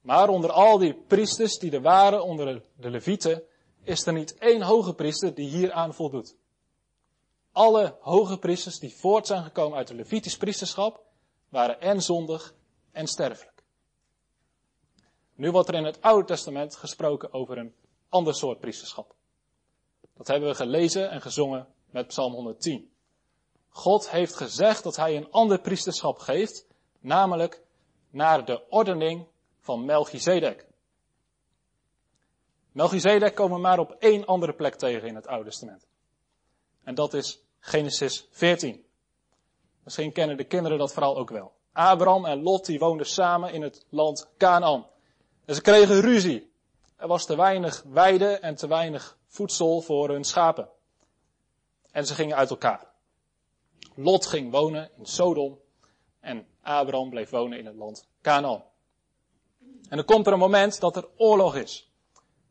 Maar 0.00 0.28
onder 0.28 0.52
al 0.52 0.78
die 0.78 0.94
priesters 0.94 1.58
die 1.58 1.72
er 1.72 1.82
waren 1.82 2.24
onder 2.24 2.62
de 2.76 2.90
levieten 2.90 3.42
is 3.82 4.06
er 4.06 4.12
niet 4.12 4.38
één 4.38 4.62
hoge 4.62 4.94
priester 4.94 5.34
die 5.34 5.48
hieraan 5.48 5.94
voldoet. 5.94 6.36
Alle 7.52 7.96
hoge 8.00 8.38
priesters 8.38 8.78
die 8.78 8.94
voort 8.94 9.26
zijn 9.26 9.42
gekomen 9.42 9.78
uit 9.78 9.88
de 9.88 9.94
Levitisch 9.94 10.36
priesterschap 10.36 11.04
waren 11.48 11.80
en 11.80 12.02
zondig 12.02 12.54
en 12.92 13.06
sterfelijk. 13.06 13.62
Nu 15.34 15.50
wordt 15.50 15.68
er 15.68 15.74
in 15.74 15.84
het 15.84 16.02
Oude 16.02 16.26
Testament 16.26 16.76
gesproken 16.76 17.32
over 17.32 17.58
een 17.58 17.74
ander 18.08 18.34
soort 18.34 18.60
priesterschap. 18.60 19.14
Dat 20.16 20.26
hebben 20.26 20.48
we 20.48 20.54
gelezen 20.54 21.10
en 21.10 21.20
gezongen 21.20 21.66
met 21.90 22.06
Psalm 22.06 22.32
110. 22.32 22.90
God 23.68 24.10
heeft 24.10 24.36
gezegd 24.36 24.82
dat 24.82 24.96
hij 24.96 25.16
een 25.16 25.30
ander 25.30 25.60
priesterschap 25.60 26.18
geeft, 26.18 26.66
namelijk 27.00 27.62
naar 28.10 28.44
de 28.44 28.68
ordening 28.68 29.26
van 29.60 29.84
Melchizedek. 29.84 30.66
Melchizedek 32.72 33.34
komen 33.34 33.60
maar 33.60 33.78
op 33.78 33.96
één 33.98 34.26
andere 34.26 34.52
plek 34.52 34.74
tegen 34.74 35.08
in 35.08 35.14
het 35.14 35.26
Oude 35.26 35.48
Testament. 35.48 35.86
En 36.84 36.94
dat 36.94 37.14
is 37.14 37.42
Genesis 37.58 38.28
14. 38.30 38.84
Misschien 39.84 40.12
kennen 40.12 40.36
de 40.36 40.44
kinderen 40.44 40.78
dat 40.78 40.92
verhaal 40.92 41.16
ook 41.16 41.30
wel. 41.30 41.52
Abraham 41.72 42.24
en 42.24 42.42
Lot 42.42 42.66
die 42.66 42.78
woonden 42.78 43.06
samen 43.06 43.52
in 43.52 43.62
het 43.62 43.84
land 43.88 44.28
Canaan. 44.38 44.86
En 45.44 45.54
ze 45.54 45.60
kregen 45.60 46.00
ruzie. 46.00 46.52
Er 46.96 47.08
was 47.08 47.26
te 47.26 47.36
weinig 47.36 47.84
weide 47.88 48.28
en 48.28 48.54
te 48.54 48.68
weinig 48.68 49.18
voedsel 49.26 49.80
voor 49.80 50.08
hun 50.08 50.24
schapen. 50.24 50.68
En 51.90 52.06
ze 52.06 52.14
gingen 52.14 52.36
uit 52.36 52.50
elkaar. 52.50 52.86
Lot 53.94 54.26
ging 54.26 54.50
wonen 54.50 54.90
in 54.96 55.06
Sodom 55.06 55.58
en 56.20 56.46
Abraham 56.62 57.10
bleef 57.10 57.30
wonen 57.30 57.58
in 57.58 57.66
het 57.66 57.76
land 57.76 58.06
Canaan. 58.22 58.64
En 59.88 59.96
dan 59.96 60.04
komt 60.04 60.26
er 60.26 60.32
een 60.32 60.38
moment 60.38 60.80
dat 60.80 60.96
er 60.96 61.08
oorlog 61.16 61.56
is. 61.56 61.89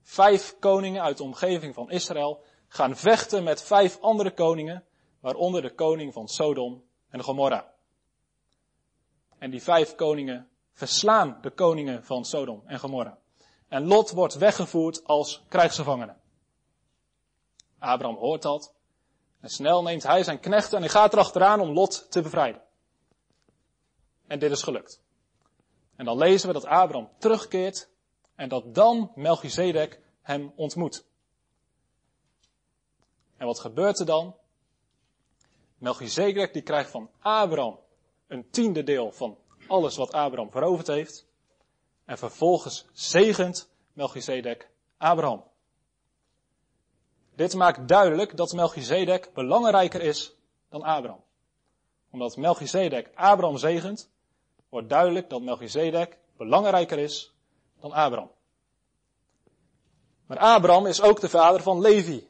Vijf 0.09 0.59
koningen 0.59 1.01
uit 1.01 1.17
de 1.17 1.23
omgeving 1.23 1.73
van 1.73 1.91
Israël 1.91 2.43
gaan 2.67 2.95
vechten 2.95 3.43
met 3.43 3.61
vijf 3.61 3.99
andere 4.01 4.33
koningen, 4.33 4.85
waaronder 5.19 5.61
de 5.61 5.73
koning 5.73 6.13
van 6.13 6.27
Sodom 6.27 6.83
en 7.09 7.23
Gomorra. 7.23 7.73
En 9.37 9.51
die 9.51 9.63
vijf 9.63 9.95
koningen 9.95 10.49
verslaan 10.73 11.37
de 11.41 11.49
koningen 11.49 12.05
van 12.05 12.25
Sodom 12.25 12.63
en 12.65 12.79
Gomorra. 12.79 13.17
En 13.67 13.87
Lot 13.87 14.11
wordt 14.11 14.33
weggevoerd 14.33 15.03
als 15.03 15.43
krijgsgevangene. 15.47 16.15
Abraham 17.79 18.17
hoort 18.17 18.41
dat. 18.41 18.73
En 19.39 19.49
snel 19.49 19.83
neemt 19.83 20.03
hij 20.03 20.23
zijn 20.23 20.39
knechten 20.39 20.75
en 20.77 20.83
hij 20.83 20.91
gaat 20.91 21.13
erachteraan 21.13 21.59
om 21.59 21.73
Lot 21.73 22.11
te 22.11 22.21
bevrijden. 22.21 22.61
En 24.27 24.39
dit 24.39 24.51
is 24.51 24.63
gelukt. 24.63 25.01
En 25.95 26.05
dan 26.05 26.17
lezen 26.17 26.47
we 26.47 26.53
dat 26.53 26.65
Abraham 26.65 27.09
terugkeert 27.17 27.89
en 28.39 28.49
dat 28.49 28.75
dan 28.75 29.11
Melchizedek 29.15 29.99
hem 30.21 30.53
ontmoet. 30.55 31.05
En 33.37 33.45
wat 33.45 33.59
gebeurt 33.59 33.99
er 33.99 34.05
dan? 34.05 34.35
Melchizedek 35.77 36.53
die 36.53 36.61
krijgt 36.61 36.89
van 36.89 37.09
Abraham 37.19 37.79
een 38.27 38.49
tiende 38.49 38.83
deel 38.83 39.11
van 39.11 39.37
alles 39.67 39.95
wat 39.95 40.11
Abraham 40.11 40.51
veroverd 40.51 40.87
heeft. 40.87 41.27
En 42.05 42.17
vervolgens 42.17 42.85
zegent 42.93 43.69
Melchizedek 43.93 44.69
Abraham. 44.97 45.43
Dit 47.35 47.53
maakt 47.53 47.87
duidelijk 47.87 48.37
dat 48.37 48.53
Melchizedek 48.53 49.33
belangrijker 49.33 50.01
is 50.01 50.35
dan 50.69 50.83
Abraham. 50.83 51.23
Omdat 52.09 52.37
Melchizedek 52.37 53.11
Abraham 53.13 53.57
zegent, 53.57 54.09
wordt 54.69 54.89
duidelijk 54.89 55.29
dat 55.29 55.41
Melchizedek 55.41 56.17
belangrijker 56.37 56.99
is 56.99 57.33
dan 57.79 57.91
Abraham. 57.91 58.31
Maar 60.25 60.37
Abraham 60.37 60.85
is 60.85 61.01
ook 61.01 61.19
de 61.19 61.29
vader 61.29 61.61
van 61.61 61.81
Levi. 61.81 62.27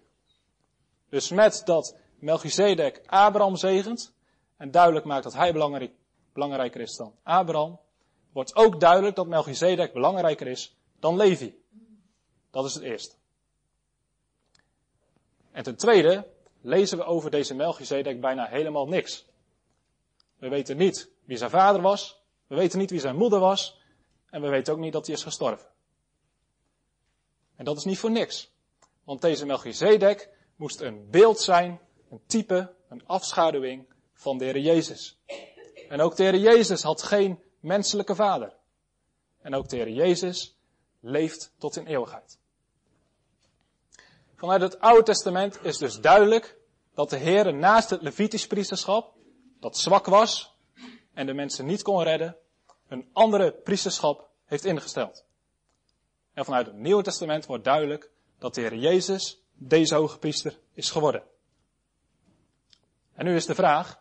Dus 1.09 1.29
met 1.29 1.61
dat 1.65 1.95
Melchizedek 2.19 3.01
Abraham 3.05 3.55
zegent 3.55 4.13
en 4.57 4.71
duidelijk 4.71 5.05
maakt 5.05 5.23
dat 5.23 5.33
hij 5.33 5.51
belangrijk, 5.51 5.91
belangrijker 6.33 6.81
is 6.81 6.95
dan 6.95 7.13
Abraham, 7.23 7.79
wordt 8.31 8.55
ook 8.55 8.79
duidelijk 8.79 9.15
dat 9.15 9.27
Melchizedek 9.27 9.93
belangrijker 9.93 10.47
is 10.47 10.75
dan 10.99 11.15
Levi. 11.15 11.55
Dat 12.51 12.65
is 12.65 12.73
het 12.73 12.83
eerste. 12.83 13.15
En 15.51 15.63
ten 15.63 15.75
tweede 15.75 16.27
lezen 16.61 16.97
we 16.97 17.03
over 17.03 17.31
deze 17.31 17.55
Melchizedek 17.55 18.21
bijna 18.21 18.45
helemaal 18.45 18.87
niks. 18.87 19.25
We 20.37 20.49
weten 20.49 20.77
niet 20.77 21.09
wie 21.25 21.37
zijn 21.37 21.49
vader 21.49 21.81
was, 21.81 22.21
we 22.47 22.55
weten 22.55 22.79
niet 22.79 22.89
wie 22.89 22.99
zijn 22.99 23.15
moeder 23.15 23.39
was, 23.39 23.78
en 24.31 24.41
we 24.41 24.50
weten 24.50 24.74
ook 24.74 24.79
niet 24.79 24.93
dat 24.93 25.05
hij 25.05 25.15
is 25.15 25.24
gestorven. 25.24 25.67
En 27.55 27.65
dat 27.65 27.77
is 27.77 27.83
niet 27.83 28.00
voor 28.00 28.12
niks. 28.12 28.51
Want 29.03 29.21
deze 29.21 29.45
Melchizedek 29.45 30.29
moest 30.55 30.81
een 30.81 31.09
beeld 31.09 31.39
zijn, 31.39 31.79
een 32.09 32.21
type, 32.25 32.74
een 32.89 33.07
afschaduwing 33.07 33.86
van 34.13 34.38
de 34.38 34.45
Heer 34.45 34.59
Jezus. 34.59 35.17
En 35.89 36.01
ook 36.01 36.15
de 36.15 36.24
Heer 36.24 36.38
Jezus 36.38 36.83
had 36.83 37.03
geen 37.03 37.39
menselijke 37.59 38.15
vader. 38.15 38.53
En 39.41 39.55
ook 39.55 39.69
de 39.69 39.75
Heer 39.75 39.89
Jezus 39.89 40.57
leeft 41.00 41.53
tot 41.57 41.75
in 41.75 41.86
eeuwigheid. 41.86 42.39
Vanuit 44.36 44.62
het 44.62 44.79
Oude 44.79 45.03
Testament 45.03 45.59
is 45.63 45.77
dus 45.77 46.00
duidelijk 46.00 46.57
dat 46.93 47.09
de 47.09 47.17
Heer 47.17 47.53
naast 47.53 47.89
het 47.89 48.01
Levitisch 48.01 48.48
priesterschap, 48.48 49.13
dat 49.59 49.77
zwak 49.77 50.05
was 50.05 50.55
en 51.13 51.25
de 51.25 51.33
mensen 51.33 51.65
niet 51.65 51.81
kon 51.81 52.03
redden, 52.03 52.38
een 52.89 53.10
andere 53.13 53.51
priesterschap 53.51 54.29
heeft 54.46 54.65
ingesteld. 54.65 55.25
En 56.34 56.46
vanuit 56.46 56.65
het 56.65 56.75
Nieuwe 56.75 57.03
Testament 57.03 57.46
wordt 57.46 57.63
duidelijk 57.63 58.10
dat 58.38 58.55
de 58.55 58.62
Heer 58.62 58.75
Jezus 58.75 59.41
deze 59.53 59.96
hoge 59.96 60.19
priester 60.19 60.60
is 60.74 60.91
geworden. 60.91 61.24
En 63.13 63.25
nu 63.25 63.36
is 63.36 63.46
de 63.46 63.55
vraag, 63.55 64.00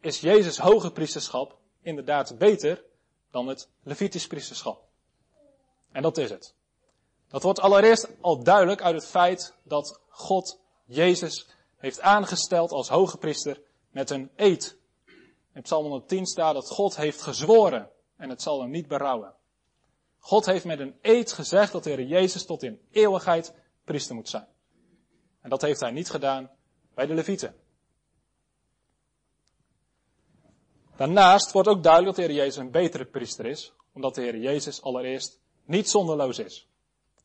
is 0.00 0.20
Jezus 0.20 0.58
hoge 0.58 0.90
priesterschap 0.90 1.58
inderdaad 1.82 2.38
beter 2.38 2.84
dan 3.30 3.46
het 3.46 3.68
Levitisch 3.82 4.26
priesterschap? 4.26 4.82
En 5.92 6.02
dat 6.02 6.18
is 6.18 6.30
het. 6.30 6.54
Dat 7.28 7.42
wordt 7.42 7.60
allereerst 7.60 8.08
al 8.20 8.42
duidelijk 8.42 8.82
uit 8.82 8.94
het 8.94 9.06
feit 9.06 9.54
dat 9.62 10.00
God 10.08 10.60
Jezus 10.84 11.46
heeft 11.76 12.00
aangesteld 12.00 12.70
als 12.70 12.88
hoge 12.88 13.16
priester 13.16 13.60
met 13.90 14.10
een 14.10 14.30
eed. 14.36 14.76
In 15.54 15.62
Psalm 15.62 15.82
110 15.82 16.26
staat 16.26 16.54
dat 16.54 16.70
God 16.70 16.96
heeft 16.96 17.22
gezworen 17.22 17.90
en 18.16 18.28
het 18.28 18.42
zal 18.42 18.60
hem 18.60 18.70
niet 18.70 18.88
berouwen. 18.88 19.34
God 20.18 20.46
heeft 20.46 20.64
met 20.64 20.80
een 20.80 20.98
eed 21.00 21.32
gezegd 21.32 21.72
dat 21.72 21.84
de 21.84 21.90
Heer 21.90 22.06
Jezus 22.06 22.44
tot 22.44 22.62
in 22.62 22.80
eeuwigheid 22.90 23.54
priester 23.84 24.14
moet 24.14 24.28
zijn. 24.28 24.46
En 25.40 25.50
dat 25.50 25.62
heeft 25.62 25.80
hij 25.80 25.90
niet 25.90 26.10
gedaan 26.10 26.50
bij 26.94 27.06
de 27.06 27.14
Levieten. 27.14 27.54
Daarnaast 30.96 31.52
wordt 31.52 31.68
ook 31.68 31.82
duidelijk 31.82 32.16
dat 32.16 32.26
de 32.26 32.32
Heer 32.32 32.42
Jezus 32.42 32.56
een 32.56 32.70
betere 32.70 33.04
priester 33.04 33.46
is, 33.46 33.72
omdat 33.92 34.14
de 34.14 34.20
Heer 34.20 34.38
Jezus 34.38 34.82
allereerst 34.82 35.40
niet 35.64 35.90
zonderloos 35.90 36.38
is. 36.38 36.68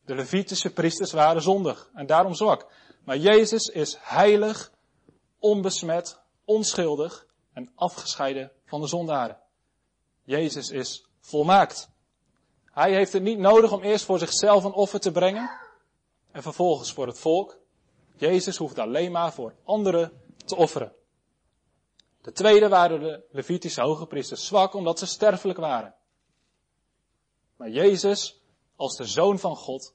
De 0.04 0.14
Levitische 0.14 0.72
priesters 0.72 1.12
waren 1.12 1.42
zondig 1.42 1.90
en 1.94 2.06
daarom 2.06 2.34
zwak. 2.34 2.66
Maar 3.04 3.16
Jezus 3.16 3.66
is 3.66 3.96
heilig, 4.00 4.72
onbesmet, 5.38 6.20
onschuldig 6.44 7.26
en 7.66 7.72
afgescheiden 7.74 8.52
van 8.64 8.80
de 8.80 8.86
zondaren. 8.86 9.38
Jezus 10.22 10.70
is 10.70 11.06
volmaakt. 11.20 11.90
Hij 12.64 12.94
heeft 12.94 13.12
het 13.12 13.22
niet 13.22 13.38
nodig 13.38 13.72
om 13.72 13.82
eerst 13.82 14.04
voor 14.04 14.18
zichzelf 14.18 14.64
een 14.64 14.72
offer 14.72 15.00
te 15.00 15.12
brengen 15.12 15.50
en 16.30 16.42
vervolgens 16.42 16.92
voor 16.92 17.06
het 17.06 17.18
volk. 17.18 17.58
Jezus 18.16 18.56
hoeft 18.56 18.78
alleen 18.78 19.12
maar 19.12 19.32
voor 19.32 19.54
anderen 19.64 20.22
te 20.44 20.56
offeren. 20.56 20.92
De 22.22 22.32
tweede 22.32 22.68
waren 22.68 23.00
de 23.00 23.24
Levitische 23.30 23.80
hoge 23.80 24.06
priesters 24.06 24.46
zwak 24.46 24.74
omdat 24.74 24.98
ze 24.98 25.06
sterfelijk 25.06 25.58
waren. 25.58 25.94
Maar 27.56 27.70
Jezus 27.70 28.40
als 28.80 28.96
de 28.96 29.04
Zoon 29.04 29.38
van 29.38 29.56
God, 29.56 29.94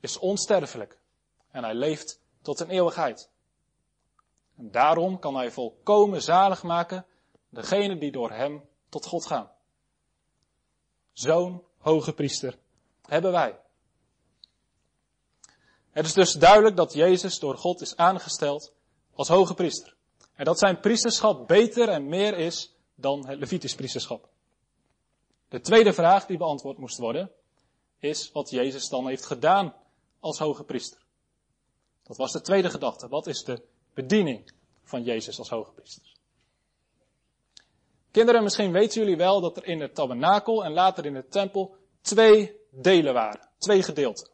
is 0.00 0.18
onsterfelijk 0.18 0.98
en 1.50 1.64
hij 1.64 1.74
leeft 1.74 2.20
tot 2.42 2.60
een 2.60 2.68
eeuwigheid. 2.68 3.30
En 4.58 4.70
daarom 4.70 5.18
kan 5.18 5.34
hij 5.34 5.50
volkomen 5.50 6.22
zalig 6.22 6.62
maken 6.62 7.06
degene 7.48 7.98
die 7.98 8.12
door 8.12 8.30
hem 8.30 8.68
tot 8.88 9.06
God 9.06 9.26
gaan. 9.26 9.50
Zo'n 11.12 11.62
hoge 11.78 12.12
priester 12.12 12.58
hebben 13.02 13.32
wij. 13.32 13.60
Het 15.90 16.06
is 16.06 16.12
dus 16.12 16.32
duidelijk 16.32 16.76
dat 16.76 16.92
Jezus 16.92 17.38
door 17.38 17.56
God 17.56 17.80
is 17.80 17.96
aangesteld 17.96 18.72
als 19.14 19.28
hoge 19.28 19.54
priester. 19.54 19.96
En 20.34 20.44
dat 20.44 20.58
zijn 20.58 20.80
priesterschap 20.80 21.48
beter 21.48 21.88
en 21.88 22.08
meer 22.08 22.36
is 22.36 22.74
dan 22.94 23.26
het 23.26 23.38
Levitisch 23.38 23.74
priesterschap. 23.74 24.28
De 25.48 25.60
tweede 25.60 25.92
vraag 25.92 26.26
die 26.26 26.36
beantwoord 26.36 26.78
moest 26.78 26.98
worden, 26.98 27.30
is 27.98 28.32
wat 28.32 28.50
Jezus 28.50 28.88
dan 28.88 29.06
heeft 29.06 29.26
gedaan 29.26 29.74
als 30.20 30.38
hoge 30.38 30.64
priester. 30.64 31.02
Dat 32.02 32.16
was 32.16 32.32
de 32.32 32.40
tweede 32.40 32.70
gedachte. 32.70 33.08
Wat 33.08 33.26
is 33.26 33.44
de 33.44 33.62
bediening 34.02 34.52
van 34.82 35.02
Jezus 35.02 35.38
als 35.38 35.48
hoge 35.48 35.72
priester? 35.72 36.12
Kinderen, 38.10 38.42
misschien 38.42 38.72
weten 38.72 39.00
jullie 39.00 39.16
wel 39.16 39.40
dat 39.40 39.56
er 39.56 39.64
in 39.64 39.80
het 39.80 39.94
tabernakel 39.94 40.64
en 40.64 40.72
later 40.72 41.06
in 41.06 41.14
de 41.14 41.28
tempel 41.28 41.76
twee 42.00 42.60
delen 42.70 43.14
waren. 43.14 43.48
Twee 43.58 43.82
gedeelten. 43.82 44.28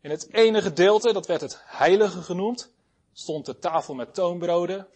In 0.00 0.10
het 0.10 0.32
ene 0.32 0.62
gedeelte, 0.62 1.12
dat 1.12 1.26
werd 1.26 1.40
het 1.40 1.60
heilige 1.64 2.22
genoemd, 2.22 2.72
stond 3.12 3.46
de 3.46 3.58
tafel 3.58 3.94
met 3.94 4.14
toonbroden, 4.14 4.86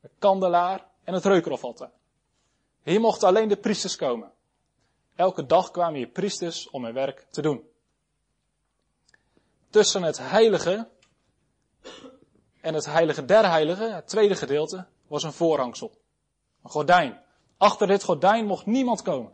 de 0.00 0.10
kandelaar 0.18 0.86
en 1.04 1.14
het 1.14 1.24
reukerofaltaar. 1.24 1.92
Hier 2.82 3.00
mochten 3.00 3.28
alleen 3.28 3.48
de 3.48 3.56
priesters 3.56 3.96
komen. 3.96 4.32
Elke 5.14 5.46
dag 5.46 5.70
kwamen 5.70 5.94
hier 5.94 6.08
priesters 6.08 6.70
om 6.70 6.84
hun 6.84 6.94
werk 6.94 7.26
te 7.30 7.42
doen. 7.42 7.68
Tussen 9.70 10.02
het 10.02 10.18
heilige 10.18 10.88
en 12.62 12.74
het 12.74 12.84
heilige 12.84 13.24
der 13.24 13.50
heiligen, 13.50 13.94
het 13.94 14.08
tweede 14.08 14.36
gedeelte, 14.36 14.86
was 15.06 15.22
een 15.22 15.32
voorhangsel. 15.32 16.00
Een 16.62 16.70
gordijn. 16.70 17.22
Achter 17.56 17.86
dit 17.86 18.02
gordijn 18.02 18.46
mocht 18.46 18.66
niemand 18.66 19.02
komen. 19.02 19.32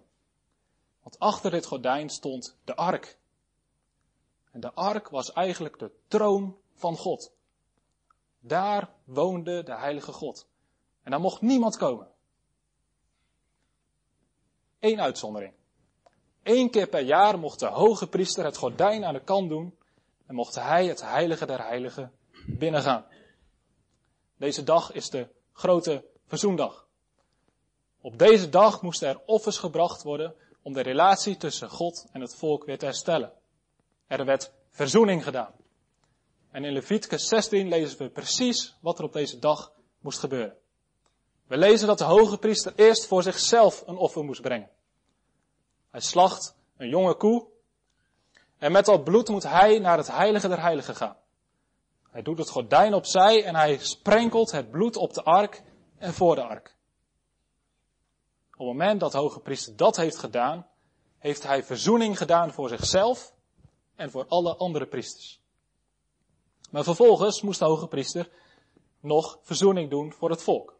Want 1.03 1.19
achter 1.19 1.51
dit 1.51 1.67
gordijn 1.67 2.09
stond 2.09 2.57
de 2.65 2.77
ark. 2.77 3.19
En 4.51 4.61
de 4.61 4.73
ark 4.73 5.09
was 5.09 5.33
eigenlijk 5.33 5.79
de 5.79 5.91
troon 6.07 6.57
van 6.75 6.97
God. 6.97 7.33
Daar 8.41 8.89
woonde 9.05 9.63
de 9.63 9.77
heilige 9.77 10.13
God. 10.13 10.47
En 11.03 11.11
daar 11.11 11.21
mocht 11.21 11.41
niemand 11.41 11.77
komen. 11.77 12.09
Eén 14.81 15.01
uitzondering. 15.01 15.53
Eén 16.43 16.71
keer 16.71 16.89
per 16.89 17.03
jaar 17.03 17.39
mocht 17.39 17.61
de 17.61 17.67
hoge 17.67 18.09
priester 18.09 18.45
het 18.45 18.57
gordijn 18.57 19.05
aan 19.05 19.15
de 19.15 19.25
kant 19.25 19.49
doen 19.49 19.79
en 20.27 20.35
mocht 20.35 20.55
hij 20.55 20.87
het 20.87 21.03
heilige 21.03 21.47
der 21.47 21.67
heiligen 21.67 22.13
binnengaan. 22.47 23.05
Deze 24.39 24.63
dag 24.63 24.93
is 24.93 25.11
de 25.11 25.29
grote 25.53 26.05
verzoendag. 26.27 26.87
Op 28.01 28.19
deze 28.19 28.49
dag 28.49 28.83
moesten 28.83 29.09
er 29.09 29.21
offers 29.27 29.59
gebracht 29.59 30.03
worden 30.03 30.35
om 30.63 30.73
de 30.73 30.81
relatie 30.81 31.37
tussen 31.37 31.71
God 31.71 32.07
en 32.13 32.21
het 32.21 32.37
volk 32.37 32.65
weer 32.65 32.79
te 32.79 32.85
herstellen. 32.85 33.33
Er 34.07 34.25
werd 34.25 34.53
verzoening 34.71 35.25
gedaan. 35.25 35.53
En 36.51 36.65
in 36.65 36.73
Leviticus 36.73 37.29
16 37.29 37.69
lezen 37.69 37.99
we 37.99 38.09
precies 38.09 38.77
wat 38.81 38.99
er 38.99 39.05
op 39.05 39.13
deze 39.13 39.39
dag 39.39 39.73
moest 40.01 40.19
gebeuren. 40.19 40.57
We 41.47 41.57
lezen 41.57 41.87
dat 41.87 41.99
de 41.99 42.05
hoge 42.05 42.39
priester 42.39 42.73
eerst 42.77 43.07
voor 43.07 43.23
zichzelf 43.23 43.83
een 43.87 43.97
offer 43.97 44.25
moest 44.25 44.41
brengen. 44.41 44.71
Hij 45.91 46.01
slacht 46.01 46.55
een 46.77 46.89
jonge 46.89 47.15
koe. 47.15 47.47
En 48.59 48.73
met 48.73 48.85
dat 48.85 49.05
bloed 49.05 49.29
moet 49.29 49.43
hij 49.43 49.79
naar 49.79 49.97
het 49.97 50.11
heilige 50.11 50.49
der 50.49 50.61
heiligen 50.61 50.97
gaan. 50.97 51.17
Hij 52.11 52.23
doet 52.23 52.39
het 52.39 52.51
gordijn 52.51 52.95
opzij 52.95 53.45
en 53.45 53.55
hij 53.55 53.79
sprenkelt 53.79 54.51
het 54.51 54.71
bloed 54.71 54.97
op 54.97 55.15
de 55.15 55.23
ark 55.23 55.63
en 55.99 56.15
voor 56.15 56.35
de 56.35 56.43
ark. 56.43 56.77
Op 58.53 58.67
het 58.67 58.77
moment 58.77 59.01
dat 59.01 59.13
de 59.13 59.19
hoge 59.19 59.41
priester 59.41 59.77
dat 59.77 59.97
heeft 59.97 60.19
gedaan, 60.19 60.67
heeft 61.19 61.43
hij 61.43 61.65
verzoening 61.65 62.19
gedaan 62.19 62.53
voor 62.53 62.69
zichzelf 62.69 63.35
en 63.95 64.11
voor 64.11 64.27
alle 64.27 64.57
andere 64.57 64.87
priesters. 64.87 65.41
Maar 66.71 66.85
vervolgens 66.85 67.43
moest 67.43 67.59
de 67.59 67.65
hoge 67.65 67.87
priester 67.87 68.31
nog 69.01 69.39
verzoening 69.43 69.91
doen 69.91 70.13
voor 70.13 70.31
het 70.31 70.43
volk. 70.43 70.77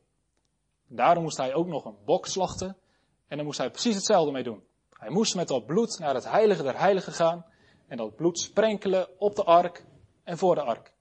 Daarom 0.87 1.23
moest 1.23 1.37
hij 1.37 1.55
ook 1.55 1.67
nog 1.67 1.85
een 1.85 1.97
bok 2.05 2.27
slachten 2.27 2.77
en 3.29 3.37
daar 3.37 3.47
moest 3.47 3.59
hij 3.59 3.71
precies 3.71 3.95
hetzelfde 3.95 4.33
mee 4.33 4.43
doen. 4.43 4.63
Hij 4.91 5.11
moest 5.11 5.35
met 5.35 5.49
dat 5.49 5.67
bloed 5.67 5.99
naar 5.99 6.15
het 6.15 6.31
heilige 6.31 6.63
der 6.63 6.79
heiligen 6.79 7.13
gaan 7.13 7.47
en 7.87 7.97
dat 7.97 8.17
bloed 8.17 8.39
sprenkelen 8.39 9.09
op 9.19 9.37
de 9.37 9.45
ark 9.45 9.85
en 10.25 10.39
voor 10.39 10.55
de 10.55 10.63
ark. 10.63 10.97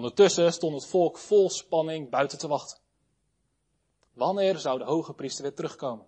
Ondertussen 0.00 0.52
stond 0.52 0.74
het 0.74 0.86
volk 0.86 1.18
vol 1.18 1.50
spanning 1.50 2.10
buiten 2.10 2.38
te 2.38 2.48
wachten. 2.48 2.78
Wanneer 4.12 4.58
zou 4.58 4.78
de 4.78 4.84
hoge 4.84 5.12
priester 5.12 5.42
weer 5.42 5.54
terugkomen? 5.54 6.06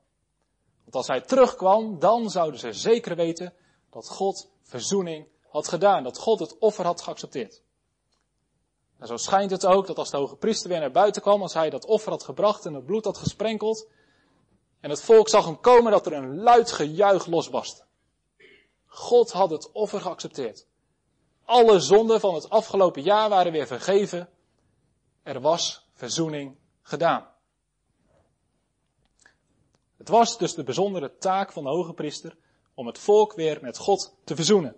Want 0.83 0.95
als 0.95 1.07
hij 1.07 1.21
terugkwam, 1.21 1.99
dan 1.99 2.31
zouden 2.31 2.61
ze 2.61 2.73
zeker 2.73 3.17
weten 3.17 3.55
dat 3.91 4.09
God 4.09 4.51
verzoening 4.63 5.27
had 5.49 5.69
gedaan, 5.69 6.03
dat 6.03 6.19
God 6.19 6.39
het 6.39 6.59
offer 6.59 6.85
had 6.85 7.01
geaccepteerd. 7.01 7.63
En 8.99 9.07
zo 9.07 9.17
schijnt 9.17 9.51
het 9.51 9.67
ook 9.67 9.87
dat 9.87 9.99
als 9.99 10.11
de 10.11 10.17
hoge 10.17 10.37
priester 10.37 10.69
weer 10.69 10.81
naar 10.81 10.91
buiten 10.91 11.23
kwam, 11.23 11.43
als 11.43 11.55
hij 11.55 11.71
dat 11.71 11.85
offer 11.85 12.11
had 12.11 12.23
gebracht 12.23 12.67
en 12.67 12.75
het 12.75 12.87
bloed 12.87 13.05
had 13.05 13.19
gesprenkeld, 13.19 13.89
en 14.81 14.91
het 14.91 15.03
volk 15.03 15.29
zag 15.29 15.45
hem 15.45 15.61
komen 15.61 15.93
dat 15.93 16.07
er 16.07 16.13
een 16.13 16.41
luid 16.41 16.73
gejuich 16.73 17.27
losbarstte. 17.27 17.85
God 18.87 19.33
had 19.33 19.51
het 19.51 19.73
offer 19.73 20.01
geaccepteerd. 20.01 20.67
Alle 21.45 21.81
zonden 21.81 22.21
van 22.21 22.35
het 22.35 22.51
afgelopen 22.51 23.03
jaar 23.03 23.29
waren 23.29 23.53
weer 23.53 23.67
vergeven. 23.67 24.29
Er 25.23 25.41
was 25.41 25.87
verzoening 25.93 26.57
gedaan. 26.83 27.31
Het 29.97 30.09
was 30.09 30.39
dus 30.39 30.55
de 30.55 30.65
bijzondere 30.65 31.17
taak 31.19 31.53
van 31.53 31.63
de 31.63 31.69
hoge 31.69 31.93
priester 31.93 32.37
om 32.75 32.87
het 32.87 32.99
volk 32.99 33.35
weer 33.35 33.59
met 33.61 33.79
God 33.79 34.15
te 34.25 34.35
verzoenen. 34.35 34.77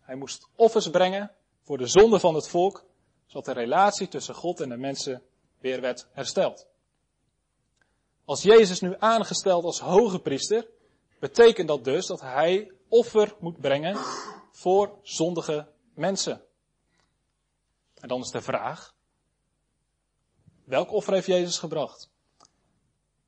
Hij 0.00 0.14
moest 0.16 0.48
offers 0.56 0.90
brengen 0.90 1.30
voor 1.62 1.78
de 1.78 1.86
zonde 1.86 2.20
van 2.20 2.34
het 2.34 2.48
volk, 2.48 2.84
zodat 3.26 3.44
de 3.44 3.52
relatie 3.52 4.08
tussen 4.08 4.34
God 4.34 4.60
en 4.60 4.68
de 4.68 4.76
mensen 4.76 5.22
weer 5.58 5.80
werd 5.80 6.08
hersteld. 6.12 6.66
Als 8.24 8.42
Jezus 8.42 8.80
nu 8.80 8.94
aangesteld 8.98 9.64
als 9.64 9.80
hoge 9.80 10.18
priester, 10.18 10.66
betekent 11.18 11.68
dat 11.68 11.84
dus 11.84 12.06
dat 12.06 12.20
hij 12.20 12.72
offer 12.88 13.34
moet 13.40 13.60
brengen 13.60 13.96
voor 14.60 14.98
zondige 15.02 15.66
mensen. 15.94 16.42
En 17.94 18.08
dan 18.08 18.20
is 18.20 18.30
de 18.30 18.42
vraag, 18.42 18.94
welk 20.64 20.92
offer 20.92 21.12
heeft 21.12 21.26
Jezus 21.26 21.58
gebracht? 21.58 22.10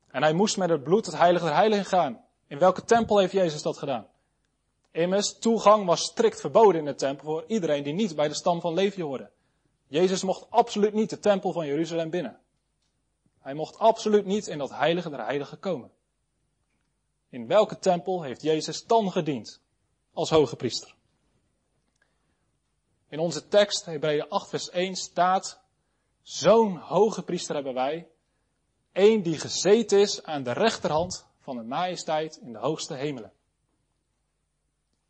En 0.07 0.21
hij 0.21 0.33
moest 0.33 0.57
met 0.57 0.69
het 0.69 0.83
bloed 0.83 1.05
het 1.05 1.17
heilige 1.17 1.45
der 1.45 1.55
heiligen 1.55 1.85
gaan. 1.85 2.25
In 2.47 2.59
welke 2.59 2.83
tempel 2.83 3.17
heeft 3.17 3.31
Jezus 3.31 3.61
dat 3.61 3.77
gedaan? 3.77 4.07
Immers, 4.91 5.39
toegang 5.39 5.85
was 5.85 6.01
strikt 6.01 6.39
verboden 6.39 6.79
in 6.79 6.85
de 6.85 6.95
tempel 6.95 7.25
voor 7.25 7.43
iedereen 7.47 7.83
die 7.83 7.93
niet 7.93 8.15
bij 8.15 8.27
de 8.27 8.33
stam 8.33 8.61
van 8.61 8.73
Levi 8.73 9.01
hoorde. 9.01 9.31
Jezus 9.87 10.23
mocht 10.23 10.49
absoluut 10.49 10.93
niet 10.93 11.09
de 11.09 11.19
tempel 11.19 11.51
van 11.51 11.65
Jeruzalem 11.65 12.09
binnen. 12.09 12.39
Hij 13.39 13.53
mocht 13.53 13.77
absoluut 13.77 14.25
niet 14.25 14.47
in 14.47 14.57
dat 14.57 14.69
heilige 14.69 15.09
der 15.09 15.25
heiligen 15.25 15.59
komen. 15.59 15.91
In 17.29 17.47
welke 17.47 17.79
tempel 17.79 18.21
heeft 18.21 18.41
Jezus 18.41 18.85
dan 18.85 19.11
gediend 19.11 19.61
als 20.13 20.29
hoge 20.29 20.55
priester? 20.55 20.95
In 23.13 23.19
onze 23.19 23.47
tekst, 23.47 23.85
Hebreeën 23.85 24.29
8 24.29 24.49
vers 24.49 24.69
1, 24.69 24.95
staat, 24.95 25.59
zo'n 26.21 26.77
hoge 26.77 27.23
priester 27.23 27.55
hebben 27.55 27.73
wij, 27.73 28.07
één 28.91 29.21
die 29.21 29.39
gezeten 29.39 29.99
is 29.99 30.23
aan 30.23 30.43
de 30.43 30.51
rechterhand 30.51 31.25
van 31.39 31.57
de 31.57 31.63
majesteit 31.63 32.37
in 32.37 32.53
de 32.53 32.59
hoogste 32.59 32.93
hemelen. 32.93 33.31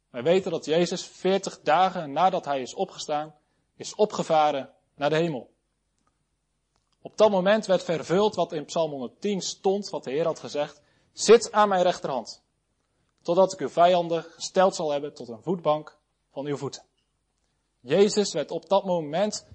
Wij 0.10 0.24
weten 0.24 0.52
dat 0.52 0.66
Jezus 0.66 1.06
40 1.06 1.62
dagen 1.62 2.12
nadat 2.12 2.46
hij 2.46 2.62
is 2.62 2.74
opgestaan, 2.74 3.36
is 3.76 3.96
opgevaren 3.96 4.74
naar 4.96 5.10
de 5.10 5.16
hemel. 5.16 5.50
Op 7.02 7.18
dat 7.18 7.32
moment 7.32 7.66
werd 7.66 7.84
vervuld 7.84 8.36
wat 8.36 8.52
in 8.52 8.66
Psalm 8.66 8.92
110 8.92 9.42
stond, 9.42 9.90
wat 9.90 10.04
de 10.04 10.12
Heer 10.12 10.26
had 10.26 10.40
gezegd. 10.40 10.82
Zit 11.14 11.52
aan 11.52 11.70
mijn 11.70 11.84
rechterhand, 11.84 12.44
totdat 13.22 13.54
ik 13.54 13.60
uw 13.60 13.70
vijanden 13.70 14.24
gesteld 14.24 14.76
zal 14.76 14.92
hebben 14.92 15.14
tot 15.14 15.28
een 15.28 15.44
voetbank 15.44 15.98
van 16.32 16.46
uw 16.46 16.58
voeten. 16.58 16.92
Jezus 17.84 18.34
werd 18.34 18.52
op 18.52 18.70
dat 18.70 18.86
moment 18.86 19.48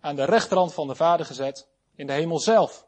aan 0.00 0.16
de 0.16 0.24
rechterhand 0.24 0.74
van 0.74 0.86
de 0.86 0.94
Vader 0.94 1.26
gezet 1.26 1.68
in 1.94 2.06
de 2.06 2.12
hemel 2.12 2.38
zelf. 2.38 2.86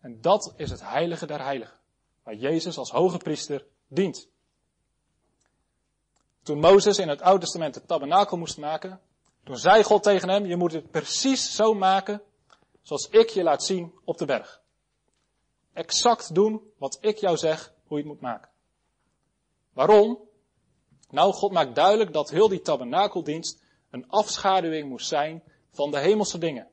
En 0.00 0.20
dat 0.20 0.52
is 0.56 0.70
het 0.70 0.80
heilige 0.82 1.26
der 1.26 1.42
heiligen, 1.42 1.76
waar 2.22 2.34
Jezus 2.34 2.78
als 2.78 2.90
hoge 2.90 3.16
priester 3.16 3.66
dient. 3.88 4.28
Toen 6.42 6.58
Mozes 6.58 6.98
in 6.98 7.08
het 7.08 7.22
Oude 7.22 7.40
Testament 7.40 7.74
het 7.74 7.88
tabernakel 7.88 8.36
moest 8.36 8.58
maken, 8.58 9.00
toen 9.44 9.56
zei 9.56 9.82
God 9.82 10.02
tegen 10.02 10.28
hem, 10.28 10.46
je 10.46 10.56
moet 10.56 10.72
het 10.72 10.90
precies 10.90 11.54
zo 11.54 11.74
maken 11.74 12.22
zoals 12.82 13.08
ik 13.08 13.28
je 13.28 13.42
laat 13.42 13.64
zien 13.64 13.94
op 14.04 14.18
de 14.18 14.24
berg. 14.24 14.62
Exact 15.72 16.34
doen 16.34 16.72
wat 16.78 16.98
ik 17.00 17.18
jou 17.18 17.36
zeg 17.36 17.72
hoe 17.86 17.98
je 17.98 18.04
het 18.04 18.12
moet 18.12 18.22
maken. 18.22 18.50
Waarom? 19.72 20.18
Nou, 21.10 21.32
God 21.32 21.52
maakt 21.52 21.74
duidelijk 21.74 22.12
dat 22.12 22.30
heel 22.30 22.48
die 22.48 22.62
tabernakeldienst 22.62 23.59
een 23.90 24.08
afschaduwing 24.08 24.88
moest 24.88 25.08
zijn 25.08 25.42
van 25.70 25.90
de 25.90 25.98
hemelse 25.98 26.38
dingen. 26.38 26.68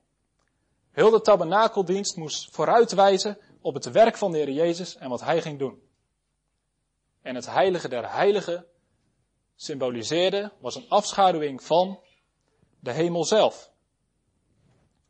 Heel 0.91 1.09
de 1.09 1.21
tabernakeldienst 1.21 2.15
moest 2.15 2.51
vooruitwijzen 2.51 3.37
op 3.61 3.73
het 3.73 3.91
werk 3.91 4.17
van 4.17 4.31
de 4.31 4.37
Heer 4.37 4.51
Jezus 4.51 4.95
en 4.95 5.09
wat 5.09 5.21
Hij 5.21 5.41
ging 5.41 5.59
doen. 5.59 5.81
En 7.21 7.35
het 7.35 7.45
heilige 7.45 7.89
der 7.89 8.11
heiligen 8.11 8.65
symboliseerde, 9.55 10.51
was 10.59 10.75
een 10.75 10.89
afschaduwing 10.89 11.63
van 11.63 11.99
de 12.79 12.91
hemel 12.91 13.25
zelf. 13.25 13.71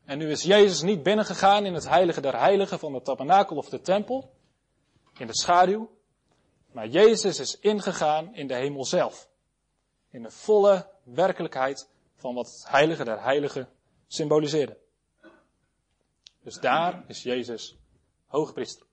En 0.05 0.17
nu 0.17 0.31
is 0.31 0.43
Jezus 0.43 0.81
niet 0.81 1.03
binnengegaan 1.03 1.65
in 1.65 1.73
het 1.73 1.87
heilige 1.87 2.21
der 2.21 2.39
heiligen 2.39 2.79
van 2.79 2.93
de 2.93 3.01
tabernakel 3.01 3.55
of 3.55 3.69
de 3.69 3.81
tempel, 3.81 4.33
in 5.17 5.27
de 5.27 5.37
schaduw, 5.37 5.89
maar 6.71 6.87
Jezus 6.87 7.39
is 7.39 7.59
ingegaan 7.59 8.35
in 8.35 8.47
de 8.47 8.55
hemel 8.55 8.85
zelf. 8.85 9.29
In 10.11 10.21
de 10.21 10.31
volle 10.31 10.89
werkelijkheid 11.03 11.89
van 12.17 12.35
wat 12.35 12.47
het 12.47 12.69
heilige 12.69 13.03
der 13.03 13.23
heiligen 13.23 13.69
symboliseerde. 14.07 14.77
Dus 16.43 16.59
daar 16.59 17.03
is 17.07 17.23
Jezus 17.23 17.77
hoogpriester. 18.25 18.85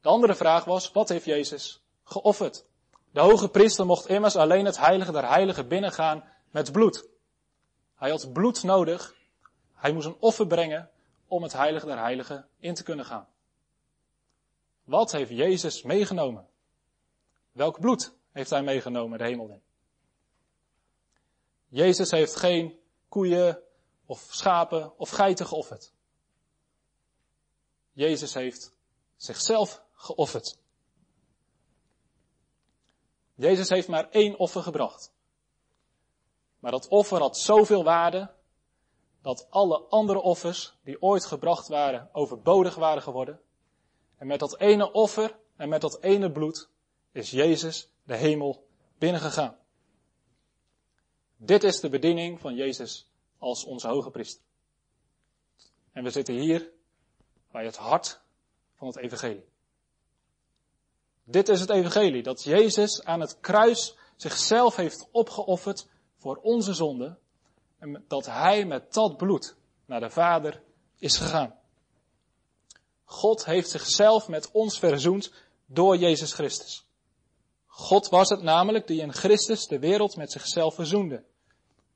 De 0.00 0.08
andere 0.08 0.34
vraag 0.34 0.64
was, 0.64 0.92
wat 0.92 1.08
heeft 1.08 1.24
Jezus 1.24 1.82
geofferd? 2.04 2.64
De 3.10 3.20
hoge 3.20 3.48
priester 3.48 3.86
mocht 3.86 4.08
immers 4.08 4.36
alleen 4.36 4.64
het 4.64 4.78
heilige 4.78 5.12
der 5.12 5.28
heiligen 5.28 5.68
binnengaan 5.68 6.24
met 6.50 6.72
bloed. 6.72 7.08
Hij 7.94 8.10
had 8.10 8.32
bloed 8.32 8.62
nodig. 8.62 9.14
Hij 9.74 9.92
moest 9.92 10.06
een 10.06 10.16
offer 10.20 10.46
brengen 10.46 10.90
om 11.26 11.42
het 11.42 11.52
heilige 11.52 11.86
der 11.86 11.98
heiligen 11.98 12.48
in 12.58 12.74
te 12.74 12.82
kunnen 12.82 13.04
gaan. 13.04 13.28
Wat 14.84 15.12
heeft 15.12 15.30
Jezus 15.30 15.82
meegenomen? 15.82 16.46
Welk 17.52 17.80
bloed 17.80 18.14
heeft 18.32 18.50
hij 18.50 18.62
meegenomen 18.62 19.18
de 19.18 19.24
hemel 19.24 19.48
in? 19.48 19.62
Jezus 21.68 22.10
heeft 22.10 22.36
geen 22.36 22.78
koeien 23.08 23.62
of 24.06 24.26
schapen 24.30 24.98
of 24.98 25.10
geiten 25.10 25.46
geofferd. 25.46 25.92
Jezus 27.92 28.34
heeft 28.34 28.76
zichzelf 29.16 29.82
geofferd. 29.92 30.58
Jezus 33.34 33.68
heeft 33.68 33.88
maar 33.88 34.10
één 34.10 34.38
offer 34.38 34.62
gebracht. 34.62 35.12
Maar 36.58 36.70
dat 36.70 36.88
offer 36.88 37.18
had 37.18 37.38
zoveel 37.38 37.84
waarde 37.84 38.34
dat 39.22 39.46
alle 39.50 39.78
andere 39.78 40.20
offers 40.20 40.76
die 40.82 41.02
ooit 41.02 41.24
gebracht 41.24 41.68
waren 41.68 42.08
overbodig 42.12 42.74
waren 42.74 43.02
geworden. 43.02 43.40
En 44.16 44.26
met 44.26 44.38
dat 44.38 44.58
ene 44.58 44.92
offer 44.92 45.38
en 45.56 45.68
met 45.68 45.80
dat 45.80 46.02
ene 46.02 46.32
bloed 46.32 46.68
is 47.12 47.30
Jezus 47.30 47.90
de 48.02 48.16
hemel 48.16 48.66
binnengegaan. 48.98 49.58
Dit 51.40 51.64
is 51.64 51.80
de 51.80 51.88
bediening 51.88 52.40
van 52.40 52.54
Jezus 52.54 53.08
als 53.38 53.64
onze 53.64 53.88
hoge 53.88 54.10
priester. 54.10 54.42
En 55.92 56.04
we 56.04 56.10
zitten 56.10 56.34
hier 56.34 56.70
bij 57.50 57.64
het 57.64 57.76
hart 57.76 58.20
van 58.74 58.86
het 58.86 58.96
evangelie. 58.96 59.44
Dit 61.24 61.48
is 61.48 61.60
het 61.60 61.70
evangelie, 61.70 62.22
dat 62.22 62.42
Jezus 62.42 63.04
aan 63.04 63.20
het 63.20 63.40
kruis 63.40 63.96
zichzelf 64.16 64.76
heeft 64.76 65.08
opgeofferd 65.10 65.88
voor 66.16 66.36
onze 66.36 66.74
zonde 66.74 67.18
en 67.78 68.04
dat 68.08 68.26
Hij 68.26 68.64
met 68.64 68.94
dat 68.94 69.16
bloed 69.16 69.56
naar 69.86 70.00
de 70.00 70.10
Vader 70.10 70.62
is 70.96 71.16
gegaan. 71.16 71.58
God 73.04 73.44
heeft 73.44 73.70
zichzelf 73.70 74.28
met 74.28 74.50
ons 74.50 74.78
verzoend 74.78 75.32
door 75.66 75.96
Jezus 75.96 76.32
Christus. 76.32 76.87
God 77.78 78.08
was 78.08 78.28
het 78.28 78.42
namelijk 78.42 78.86
die 78.86 79.00
in 79.00 79.12
Christus 79.12 79.66
de 79.66 79.78
wereld 79.78 80.16
met 80.16 80.32
zichzelf 80.32 80.74
verzoende 80.74 81.24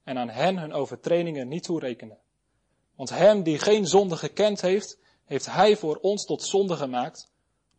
en 0.05 0.19
aan 0.19 0.29
hen 0.29 0.59
hun 0.59 0.73
overtredingen 0.73 1.49
niet 1.49 1.63
toerekende. 1.63 2.19
Want 2.97 3.11
hem 3.11 3.43
die 3.43 3.59
geen 3.59 3.87
zonde 3.87 4.17
gekend 4.17 4.61
heeft, 4.61 4.99
heeft 5.25 5.47
hij 5.47 5.77
voor 5.77 5.97
ons 5.97 6.25
tot 6.25 6.43
zonde 6.43 6.77
gemaakt, 6.77 7.31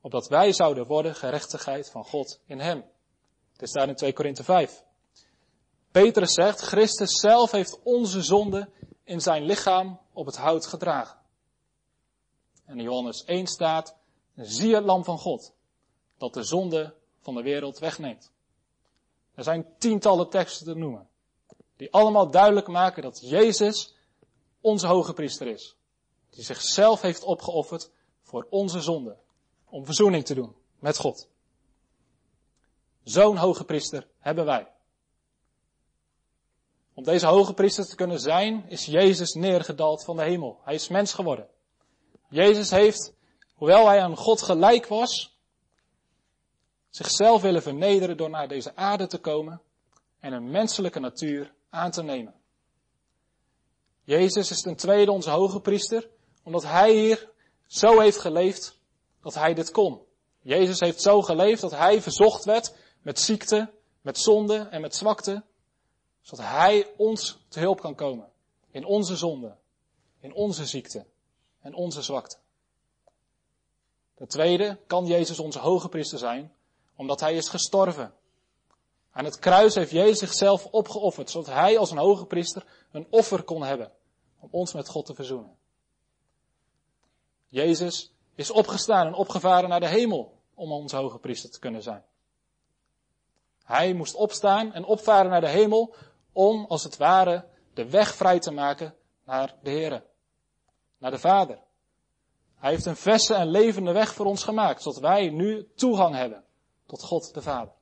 opdat 0.02 0.28
wij 0.28 0.54
zouden 0.54 0.86
worden 0.86 1.16
gerechtigheid 1.16 1.90
van 1.90 2.04
God 2.06 2.42
in 2.46 2.60
hem. 2.60 2.84
Het 3.58 3.70
staat 3.70 3.88
in 3.88 3.96
2 3.96 4.14
Korinthe 4.14 4.44
5. 4.44 4.84
Petrus 5.92 6.34
zegt, 6.34 6.62
Christus 6.62 7.20
zelf 7.20 7.52
heeft 7.52 7.80
onze 7.84 8.22
zonde 8.22 8.70
in 9.04 9.22
zijn 9.22 9.44
lichaam 9.44 10.00
op 10.14 10.26
het 10.26 10.38
hout 10.38 10.66
gedragen. 10.66 11.20
En 12.66 12.78
in 12.78 12.84
Johannes 12.84 13.24
1 13.24 13.48
staat, 13.48 13.96
zie 14.36 14.76
het 14.76 14.84
lam 14.84 15.04
van 15.04 15.18
God, 15.18 15.54
dat 16.18 16.34
de 16.34 16.44
zonde 16.44 17.02
van 17.24 17.36
de 17.36 17.42
wereld 17.42 17.80
wegneemt. 17.80 18.32
Er 19.34 19.44
zijn 19.44 19.66
tientallen 19.78 20.30
teksten 20.30 20.66
te 20.66 20.76
noemen, 20.76 21.08
die 21.76 21.92
allemaal 21.92 22.32
duidelijk 22.32 22.68
maken 22.68 23.04
dat 23.04 23.30
Jezus 23.30 23.96
onze 24.62 24.88
hoge 24.88 25.14
priester 25.14 25.48
is. 25.48 25.76
Die 26.30 26.44
zichzelf 26.44 27.02
heeft 27.02 27.24
opgeofferd 27.24 27.92
voor 28.22 28.48
onze 28.50 28.82
zonde, 28.82 29.18
om 29.66 29.86
verzoening 29.86 30.26
te 30.26 30.34
doen 30.34 30.56
met 30.80 30.98
God. 30.98 31.28
Zo'n 33.04 33.38
hoge 33.38 33.64
priester 33.64 34.08
hebben 34.20 34.46
wij. 34.46 34.72
Om 36.94 37.04
deze 37.04 37.26
hoge 37.26 37.54
priester 37.54 37.86
te 37.86 37.96
kunnen 37.96 38.20
zijn, 38.20 38.70
is 38.70 38.86
Jezus 38.86 39.34
neergedaald 39.34 40.04
van 40.04 40.16
de 40.16 40.24
hemel. 40.24 40.60
Hij 40.64 40.74
is 40.74 40.88
mens 40.88 41.14
geworden. 41.14 41.48
Jezus 42.30 42.70
heeft, 42.70 43.14
hoewel 43.56 43.88
hij 43.88 44.02
aan 44.02 44.18
God 44.18 44.42
gelijk 44.42 44.88
was, 44.88 45.33
zichzelf 46.96 47.42
willen 47.42 47.62
vernederen 47.62 48.18
door 48.18 48.30
naar 48.30 48.48
deze 48.48 48.76
aarde 48.76 49.08
te 49.08 49.18
komen 49.18 49.62
en 50.20 50.34
een 50.34 50.52
menselijke 50.52 51.00
natuur 51.00 51.54
aan 51.70 51.92
te 51.92 52.04
nemen. 52.04 52.34
Jezus 54.04 54.52
is 54.52 54.62
ten 54.62 54.76
tweede 54.76 55.12
onze 55.12 55.30
hoge 55.30 55.62
priester, 55.62 56.10
omdat 56.44 56.64
hij 56.64 56.94
hier 56.94 57.30
zo 57.68 58.00
heeft 58.00 58.18
geleefd 58.18 58.80
dat 59.22 59.34
hij 59.34 59.54
dit 59.54 59.72
kon. 59.72 60.02
Jezus 60.42 60.80
heeft 60.80 61.02
zo 61.02 61.22
geleefd 61.22 61.62
dat 61.62 61.72
hij 61.72 62.02
verzocht 62.02 62.46
werd 62.46 62.76
met 63.02 63.20
ziekte, 63.20 63.74
met 64.02 64.18
zonde 64.18 64.58
en 64.58 64.82
met 64.82 64.96
zwakte, 64.96 65.44
zodat 66.22 66.46
hij 66.46 66.94
ons 66.98 67.46
te 67.48 67.60
hulp 67.60 67.80
kan 67.80 67.96
komen. 67.96 68.32
In 68.72 68.86
onze 68.86 69.16
zonde, 69.16 69.56
in 70.20 70.34
onze 70.34 70.66
ziekte 70.66 71.06
en 71.60 71.74
onze 71.74 72.02
zwakte. 72.02 72.38
Ten 74.16 74.28
tweede 74.28 74.80
kan 74.88 75.06
Jezus 75.06 75.40
onze 75.40 75.60
hoge 75.60 75.90
priester 75.90 76.20
zijn, 76.20 76.54
omdat 76.96 77.20
hij 77.20 77.34
is 77.34 77.50
gestorven. 77.50 78.14
Aan 79.12 79.26
het 79.26 79.40
kruis 79.40 79.76
heeft 79.76 79.92
Jezus 79.92 80.20
zichzelf 80.20 80.66
opgeofferd, 80.66 81.30
zodat 81.30 81.54
hij 81.54 81.78
als 81.78 81.92
een 81.92 81.98
hoge 81.98 82.26
priester 82.26 82.66
een 82.92 83.08
offer 83.10 83.44
kon 83.44 83.64
hebben 83.64 83.92
om 84.40 84.50
ons 84.52 84.74
met 84.74 84.88
God 84.88 85.06
te 85.06 85.14
verzoenen. 85.14 85.56
Jezus 87.48 88.14
is 88.36 88.52
opgestaan 88.52 89.08
en 89.08 89.14
opgevaren 89.14 89.70
naar 89.70 89.80
de 89.80 89.88
hemel 89.88 90.38
om 90.54 90.72
onze 90.72 90.96
hoge 90.96 91.20
priester 91.20 91.52
te 91.52 91.60
kunnen 91.60 91.84
zijn. 91.84 92.04
Hij 93.64 93.94
moest 93.94 94.16
opstaan 94.16 94.74
en 94.74 94.86
opvaren 94.86 95.32
naar 95.32 95.42
de 95.42 95.50
hemel 95.50 95.96
om, 96.32 96.66
als 96.66 96.84
het 96.84 96.98
ware, 96.98 97.46
de 97.74 97.90
weg 97.90 98.16
vrij 98.16 98.40
te 98.40 98.52
maken 98.52 98.96
naar 99.26 99.56
de 99.62 99.70
Heer, 99.70 100.04
naar 100.98 101.12
de 101.12 101.20
Vader. 101.20 101.60
Hij 102.56 102.72
heeft 102.72 102.86
een 102.86 102.96
verse 102.96 103.34
en 103.34 103.48
levende 103.48 103.92
weg 103.92 104.14
voor 104.14 104.26
ons 104.26 104.44
gemaakt, 104.44 104.82
zodat 104.82 105.00
wij 105.00 105.30
nu 105.30 105.68
toegang 105.76 106.16
hebben 106.16 106.44
tot 106.94 107.04
God 107.04 107.34
de 107.34 107.42
Vader. 107.42 107.74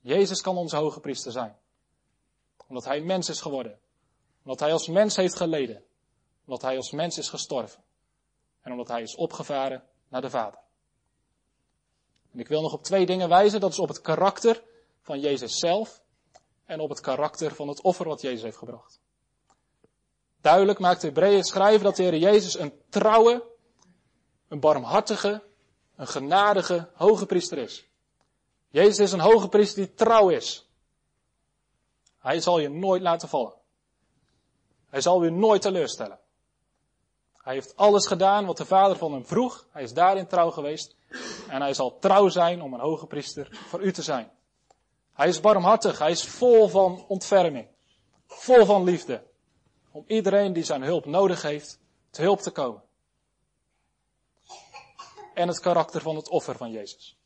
Jezus 0.00 0.40
kan 0.40 0.56
onze 0.56 0.76
hoge 0.76 1.00
priester 1.00 1.32
zijn, 1.32 1.56
omdat 2.66 2.84
hij 2.84 3.00
mens 3.00 3.28
is 3.28 3.40
geworden, 3.40 3.78
omdat 4.42 4.60
hij 4.60 4.72
als 4.72 4.88
mens 4.88 5.16
heeft 5.16 5.36
geleden, 5.36 5.84
omdat 6.44 6.62
hij 6.62 6.76
als 6.76 6.90
mens 6.90 7.18
is 7.18 7.28
gestorven 7.28 7.82
en 8.60 8.72
omdat 8.72 8.88
hij 8.88 9.02
is 9.02 9.14
opgevaren 9.14 9.82
naar 10.08 10.20
de 10.20 10.30
Vader. 10.30 10.60
En 12.32 12.38
ik 12.38 12.48
wil 12.48 12.62
nog 12.62 12.72
op 12.72 12.82
twee 12.82 13.06
dingen 13.06 13.28
wijzen. 13.28 13.60
Dat 13.60 13.70
is 13.70 13.78
op 13.78 13.88
het 13.88 14.00
karakter 14.00 14.62
van 15.00 15.20
Jezus 15.20 15.58
zelf 15.58 16.02
en 16.64 16.80
op 16.80 16.88
het 16.88 17.00
karakter 17.00 17.54
van 17.54 17.68
het 17.68 17.82
offer 17.82 18.06
wat 18.06 18.20
Jezus 18.20 18.42
heeft 18.42 18.56
gebracht. 18.56 19.00
Duidelijk 20.40 20.78
maakt 20.78 21.00
de 21.00 21.06
Hebreeën 21.06 21.44
schrijven 21.44 21.84
dat 21.84 21.96
de 21.96 22.02
Heer 22.02 22.16
Jezus 22.16 22.58
een 22.58 22.82
trouwe, 22.88 23.48
een 24.48 24.60
barmhartige, 24.60 25.49
een 26.00 26.06
genadige 26.06 26.88
hoge 26.94 27.26
priester 27.26 27.58
is. 27.58 27.88
Jezus 28.68 28.98
is 28.98 29.12
een 29.12 29.20
hoge 29.20 29.48
priester 29.48 29.84
die 29.84 29.94
trouw 29.94 30.28
is. 30.28 30.68
Hij 32.18 32.40
zal 32.40 32.58
je 32.58 32.68
nooit 32.68 33.02
laten 33.02 33.28
vallen. 33.28 33.52
Hij 34.88 35.00
zal 35.00 35.24
je 35.24 35.30
nooit 35.30 35.62
teleurstellen. 35.62 36.18
Hij 37.36 37.54
heeft 37.54 37.76
alles 37.76 38.06
gedaan 38.06 38.46
wat 38.46 38.56
de 38.56 38.64
Vader 38.64 38.96
van 38.96 39.12
hem 39.12 39.26
vroeg. 39.26 39.66
Hij 39.70 39.82
is 39.82 39.92
daarin 39.92 40.26
trouw 40.26 40.50
geweest. 40.50 40.96
En 41.48 41.60
hij 41.60 41.74
zal 41.74 41.98
trouw 41.98 42.28
zijn 42.28 42.62
om 42.62 42.74
een 42.74 42.80
hoge 42.80 43.06
priester 43.06 43.48
voor 43.68 43.82
u 43.82 43.92
te 43.92 44.02
zijn. 44.02 44.30
Hij 45.12 45.28
is 45.28 45.40
barmhartig. 45.40 45.98
Hij 45.98 46.10
is 46.10 46.24
vol 46.24 46.68
van 46.68 47.04
ontferming. 47.08 47.66
Vol 48.26 48.64
van 48.64 48.84
liefde. 48.84 49.22
Om 49.90 50.04
iedereen 50.06 50.52
die 50.52 50.64
zijn 50.64 50.82
hulp 50.82 51.04
nodig 51.04 51.42
heeft, 51.42 51.78
te 52.10 52.22
hulp 52.22 52.40
te 52.40 52.50
komen. 52.50 52.82
En 55.40 55.48
het 55.48 55.60
karakter 55.60 56.00
van 56.00 56.16
het 56.16 56.28
offer 56.28 56.56
van 56.56 56.70
Jezus. 56.70 57.18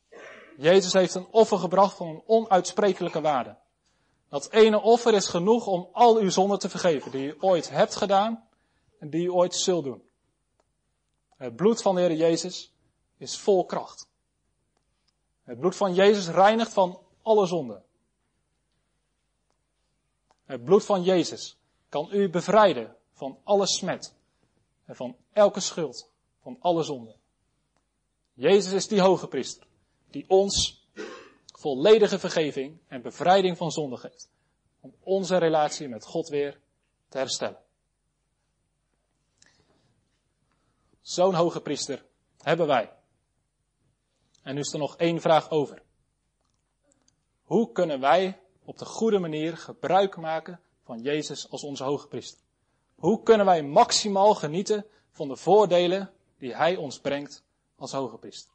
Jezus 0.56 0.92
heeft 0.92 1.14
een 1.14 1.26
offer 1.30 1.58
gebracht 1.58 1.96
van 1.96 2.08
een 2.08 2.22
onuitsprekelijke 2.26 3.20
waarde. 3.20 3.56
Dat 4.28 4.50
ene 4.50 4.80
offer 4.80 5.14
is 5.14 5.26
genoeg 5.26 5.66
om 5.66 5.88
al 5.92 6.16
uw 6.16 6.30
zonden 6.30 6.58
te 6.58 6.68
vergeven, 6.68 7.10
die 7.10 7.26
u 7.26 7.36
ooit 7.40 7.70
hebt 7.70 7.96
gedaan 7.96 8.48
en 8.98 9.10
die 9.10 9.24
u 9.24 9.30
ooit 9.30 9.54
zult 9.54 9.84
doen. 9.84 10.02
Het 11.36 11.56
bloed 11.56 11.82
van 11.82 11.94
de 11.94 12.00
Heer 12.00 12.16
Jezus 12.16 12.72
is 13.16 13.38
vol 13.38 13.64
kracht. 13.64 14.08
Het 15.42 15.58
bloed 15.58 15.76
van 15.76 15.94
Jezus 15.94 16.28
reinigt 16.28 16.72
van 16.72 17.00
alle 17.22 17.46
zonden. 17.46 17.82
Het 20.44 20.64
bloed 20.64 20.84
van 20.84 21.02
Jezus 21.02 21.58
kan 21.88 22.08
u 22.12 22.30
bevrijden 22.30 22.96
van 23.12 23.38
alle 23.44 23.66
smet 23.66 24.14
en 24.84 24.96
van 24.96 25.16
elke 25.32 25.60
schuld, 25.60 26.10
van 26.42 26.56
alle 26.60 26.82
zonden. 26.82 27.22
Jezus 28.34 28.72
is 28.72 28.88
die 28.88 29.00
hoge 29.00 29.28
priester 29.28 29.66
die 30.10 30.24
ons 30.28 30.82
volledige 31.58 32.18
vergeving 32.18 32.78
en 32.88 33.02
bevrijding 33.02 33.56
van 33.56 33.70
zonde 33.70 33.96
geeft. 33.96 34.28
Om 34.80 34.94
onze 35.00 35.36
relatie 35.36 35.88
met 35.88 36.04
God 36.04 36.28
weer 36.28 36.60
te 37.08 37.18
herstellen. 37.18 37.58
Zo'n 41.00 41.34
hoge 41.34 41.60
priester 41.60 42.04
hebben 42.38 42.66
wij. 42.66 42.92
En 44.42 44.54
nu 44.54 44.60
is 44.60 44.72
er 44.72 44.78
nog 44.78 44.96
één 44.96 45.20
vraag 45.20 45.50
over. 45.50 45.82
Hoe 47.42 47.72
kunnen 47.72 48.00
wij 48.00 48.40
op 48.64 48.78
de 48.78 48.84
goede 48.84 49.18
manier 49.18 49.56
gebruik 49.56 50.16
maken 50.16 50.60
van 50.82 51.02
Jezus 51.02 51.50
als 51.50 51.62
onze 51.62 51.84
hoge 51.84 52.08
priester? 52.08 52.40
Hoe 52.94 53.22
kunnen 53.22 53.46
wij 53.46 53.62
maximaal 53.62 54.34
genieten 54.34 54.86
van 55.10 55.28
de 55.28 55.36
voordelen 55.36 56.12
die 56.38 56.56
Hij 56.56 56.76
ons 56.76 57.00
brengt 57.00 57.43
als 57.76 57.92
hoge 57.92 58.18
priester? 58.18 58.52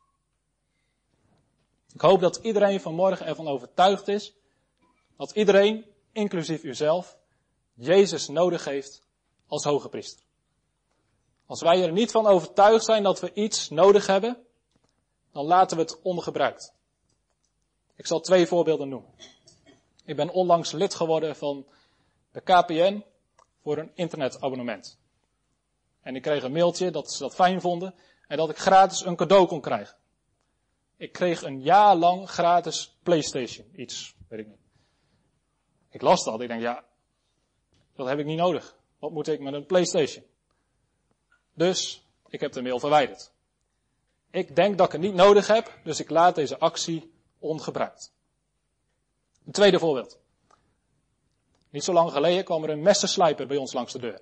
Ik 1.94 2.02
hoop 2.02 2.20
dat 2.20 2.36
iedereen 2.36 2.82
vanmorgen 2.82 3.26
ervan 3.26 3.48
overtuigd 3.48 4.08
is 4.08 4.34
dat 5.18 5.32
iedereen, 5.32 5.86
inclusief 6.12 6.64
uzelf, 6.64 7.18
Jezus 7.74 8.28
nodig 8.28 8.66
heeft 8.66 9.04
als 9.48 9.64
hoge 9.64 9.90
priester. 9.90 10.26
Als 11.46 11.62
wij 11.62 11.84
er 11.84 11.92
niet 11.92 12.12
van 12.12 12.28
overtuigd 12.28 12.86
zijn 12.86 13.04
dat 13.04 13.20
we 13.20 13.34
iets 13.34 13.70
nodig 13.70 14.08
hebben, 14.08 14.46
dan 15.32 15.46
laten 15.46 15.78
we 15.78 15.84
het 15.84 16.02
ongebruikt. 16.02 16.74
Ik 17.96 18.08
zal 18.08 18.20
twee 18.20 18.48
voorbeelden 18.48 18.90
noemen. 18.90 19.14
Ik 20.06 20.16
ben 20.16 20.30
onlangs 20.30 20.72
lid 20.72 20.96
geworden 20.96 21.36
van 21.36 21.66
de 22.32 22.42
KPN 22.42 23.04
voor 23.62 23.78
een 23.78 23.92
internetabonnement. 23.94 25.00
En 26.02 26.16
ik 26.16 26.22
kreeg 26.22 26.44
een 26.44 26.52
mailtje 26.52 26.92
dat 26.92 27.12
ze 27.12 27.20
dat 27.20 27.36
fijn 27.36 27.62
vonden 27.62 27.96
en 28.30 28.38
dat 28.38 28.50
ik 28.50 28.58
gratis 28.58 29.06
een 29.06 29.16
cadeau 29.16 29.48
kon 29.48 29.62
krijgen. 29.62 29.96
Ik 30.98 31.12
kreeg 31.12 31.42
een 31.42 31.62
jaar 31.62 31.96
lang 31.96 32.30
gratis 32.30 32.98
PlayStation. 33.04 33.68
Iets, 33.76 34.16
weet 34.28 34.40
ik 34.40 34.48
niet. 34.48 34.60
Ik 35.90 36.02
las 36.02 36.24
dat. 36.24 36.42
Ik 36.42 36.48
denk, 36.48 36.62
ja, 36.62 36.84
dat 37.96 38.08
heb 38.08 38.20
ik 38.20 38.26
niet 38.26 38.38
nodig. 38.38 38.76
Wat 39.00 39.12
moet 39.12 39.28
ik 39.28 39.40
met 39.40 39.54
een 39.54 39.66
PlayStation? 39.66 40.24
Dus 41.54 42.06
ik 42.28 42.40
heb 42.40 42.52
de 42.52 42.62
mail 42.62 42.80
verwijderd. 42.80 43.32
Ik 44.32 44.56
denk 44.56 44.78
dat 44.78 44.86
ik 44.86 44.92
het 44.92 45.02
niet 45.02 45.14
nodig 45.14 45.48
heb, 45.48 45.80
dus 45.84 46.00
ik 46.00 46.10
laat 46.10 46.36
deze 46.36 46.60
actie 46.60 47.14
ongebruikt. 47.40 48.14
Een 49.46 49.52
tweede 49.52 49.80
voorbeeld. 49.80 50.20
Niet 51.70 51.84
zo 51.84 51.94
lang 51.94 52.12
geleden 52.12 52.44
kwam 52.44 52.64
er 52.64 52.70
een 52.70 52.82
messenslijper 52.82 53.48
bij 53.48 53.58
ons 53.58 53.74
langs 53.74 53.94
de 53.94 54.00
deur. 54.00 54.22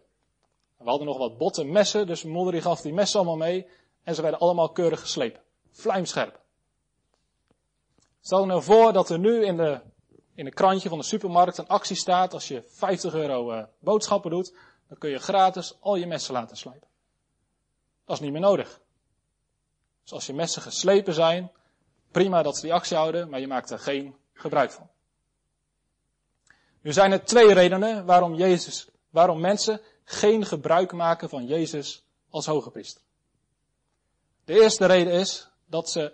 We 0.78 0.90
hadden 0.90 1.08
nog 1.08 1.18
wat 1.18 1.38
botte 1.38 1.64
messen, 1.64 2.08
dus 2.08 2.24
mijn 2.24 2.36
moeder 2.36 2.62
gaf 2.62 2.82
die 2.82 2.94
messen 2.94 3.20
allemaal 3.20 3.48
mee 3.48 3.68
en 4.08 4.16
ze 4.16 4.22
werden 4.22 4.40
allemaal 4.40 4.70
keurig 4.70 5.00
geslepen. 5.00 5.42
Vlijmscherp. 5.72 6.40
Stel 8.20 8.40
je 8.40 8.46
nou 8.46 8.64
voor 8.64 8.94
dat 8.94 9.10
er 9.10 9.20
nu 9.20 9.46
in 9.46 9.58
de, 9.58 9.82
in 10.36 10.54
krantje 10.54 10.90
van 10.90 10.98
de 10.98 11.04
supermarkt 11.04 11.58
een 11.58 11.68
actie 11.68 11.96
staat. 11.96 12.34
Als 12.34 12.48
je 12.48 12.64
50 12.68 13.14
euro 13.14 13.54
uh, 13.54 13.64
boodschappen 13.80 14.32
doet, 14.32 14.56
dan 14.88 14.98
kun 14.98 15.10
je 15.10 15.18
gratis 15.18 15.78
al 15.80 15.96
je 15.96 16.08
messen 16.08 16.34
laten 16.34 16.58
slijpen. 16.58 16.88
Dat 18.06 18.16
is 18.16 18.22
niet 18.22 18.32
meer 18.32 18.42
nodig. 18.42 18.82
Dus 20.04 20.14
als 20.14 20.26
je 20.26 20.34
messen 20.34 20.62
geslepen 20.62 21.14
zijn, 21.14 21.52
prima 22.12 22.44
dat 22.44 22.56
ze 22.56 22.62
die 22.62 22.74
actie 22.74 22.98
houden, 22.98 23.30
maar 23.30 23.40
je 23.40 23.48
maakt 23.48 23.70
er 23.70 23.80
geen 23.80 24.16
gebruik 24.34 24.72
van. 24.72 24.90
Nu 26.82 26.94
zijn 26.94 27.12
er 27.12 27.26
twee 27.26 27.54
redenen 27.54 28.06
waarom 28.06 28.34
Jezus, 28.34 28.90
waarom 29.10 29.40
mensen 29.40 29.82
geen 30.04 30.46
gebruik 30.46 30.92
maken 30.92 31.30
van 31.30 31.46
Jezus 31.46 32.06
als 32.30 32.46
hoge 32.46 32.72
priester. 32.72 33.06
De 34.48 34.54
eerste 34.54 34.86
reden 34.86 35.14
is 35.14 35.50
dat 35.66 35.90
ze 35.90 36.14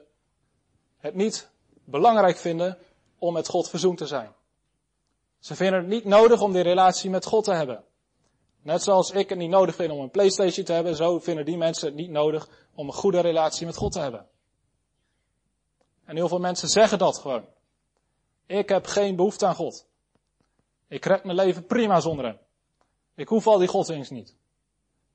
het 0.97 1.15
niet 1.15 1.49
belangrijk 1.83 2.37
vinden 2.37 2.77
om 3.17 3.33
met 3.33 3.47
God 3.47 3.69
verzoend 3.69 3.97
te 3.97 4.05
zijn. 4.05 4.33
Ze 5.39 5.55
vinden 5.55 5.79
het 5.79 5.87
niet 5.87 6.05
nodig 6.05 6.41
om 6.41 6.53
die 6.53 6.61
relatie 6.61 7.09
met 7.09 7.25
God 7.25 7.43
te 7.43 7.53
hebben. 7.53 7.83
Net 8.61 8.83
zoals 8.83 9.11
ik 9.11 9.29
het 9.29 9.37
niet 9.37 9.49
nodig 9.49 9.75
vind 9.75 9.91
om 9.91 9.99
een 9.99 10.09
PlayStation 10.09 10.65
te 10.65 10.73
hebben, 10.73 10.95
zo 10.95 11.19
vinden 11.19 11.45
die 11.45 11.57
mensen 11.57 11.87
het 11.87 11.95
niet 11.95 12.09
nodig 12.09 12.49
om 12.75 12.87
een 12.87 12.93
goede 12.93 13.19
relatie 13.19 13.65
met 13.65 13.75
God 13.75 13.91
te 13.91 13.99
hebben. 13.99 14.27
En 16.05 16.15
heel 16.15 16.27
veel 16.27 16.39
mensen 16.39 16.69
zeggen 16.69 16.97
dat 16.97 17.17
gewoon. 17.17 17.45
Ik 18.45 18.69
heb 18.69 18.85
geen 18.85 19.15
behoefte 19.15 19.45
aan 19.45 19.55
God. 19.55 19.87
Ik 20.87 21.05
red 21.05 21.23
mijn 21.23 21.37
leven 21.37 21.65
prima 21.65 21.99
zonder 21.99 22.25
hem. 22.25 22.39
Ik 23.15 23.27
hoef 23.27 23.47
al 23.47 23.57
die 23.57 23.67
godsdienst 23.67 24.11
niet. 24.11 24.35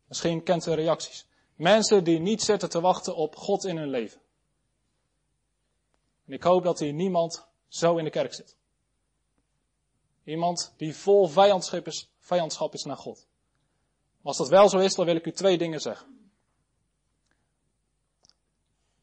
Misschien 0.07 0.43
kent 0.43 0.67
u 0.67 0.73
reacties. 0.73 1.28
Mensen 1.59 2.05
die 2.05 2.19
niet 2.19 2.43
zitten 2.43 2.69
te 2.69 2.81
wachten 2.81 3.17
op 3.17 3.37
God 3.37 3.65
in 3.65 3.77
hun 3.77 3.89
leven. 3.89 4.21
En 6.27 6.33
ik 6.33 6.43
hoop 6.43 6.65
dat 6.65 6.79
hier 6.79 6.93
niemand 6.93 7.47
zo 7.69 7.97
in 7.97 8.05
de 8.05 8.11
kerk 8.11 8.35
zit. 8.35 8.57
Iemand 10.25 10.73
die 10.77 10.97
vol 10.97 11.29
vijandschap 11.29 11.87
is, 11.87 12.11
vijandschap 12.19 12.75
is 12.75 12.85
naar 12.85 12.97
God. 12.97 13.27
als 14.23 14.37
dat 14.37 14.49
wel 14.49 14.69
zo 14.69 14.79
is, 14.79 14.95
dan 14.95 15.05
wil 15.05 15.17
ik 15.17 15.27
u 15.27 15.33
twee 15.33 15.59
dingen 15.59 15.81
zeggen. 15.81 16.31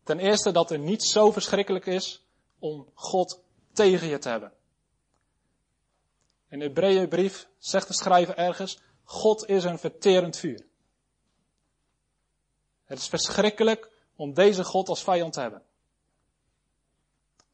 Ten 0.03 0.19
eerste 0.19 0.51
dat 0.51 0.69
het 0.69 0.81
niet 0.81 1.03
zo 1.03 1.31
verschrikkelijk 1.31 1.85
is 1.85 2.25
om 2.59 2.89
God 2.93 3.41
tegen 3.73 4.07
je 4.07 4.17
te 4.17 4.29
hebben. 4.29 4.53
In 6.49 6.59
de 6.59 6.65
Hebreeënbrief 6.65 7.49
zegt 7.57 7.87
de 7.87 7.93
schrijver 7.93 8.37
ergens, 8.37 8.79
God 9.03 9.47
is 9.47 9.63
een 9.63 9.79
verterend 9.79 10.37
vuur. 10.37 10.73
Het 12.85 12.97
is 12.97 13.07
verschrikkelijk 13.07 13.91
om 14.15 14.33
deze 14.33 14.63
God 14.63 14.89
als 14.89 15.03
vijand 15.03 15.33
te 15.33 15.39
hebben. 15.39 15.63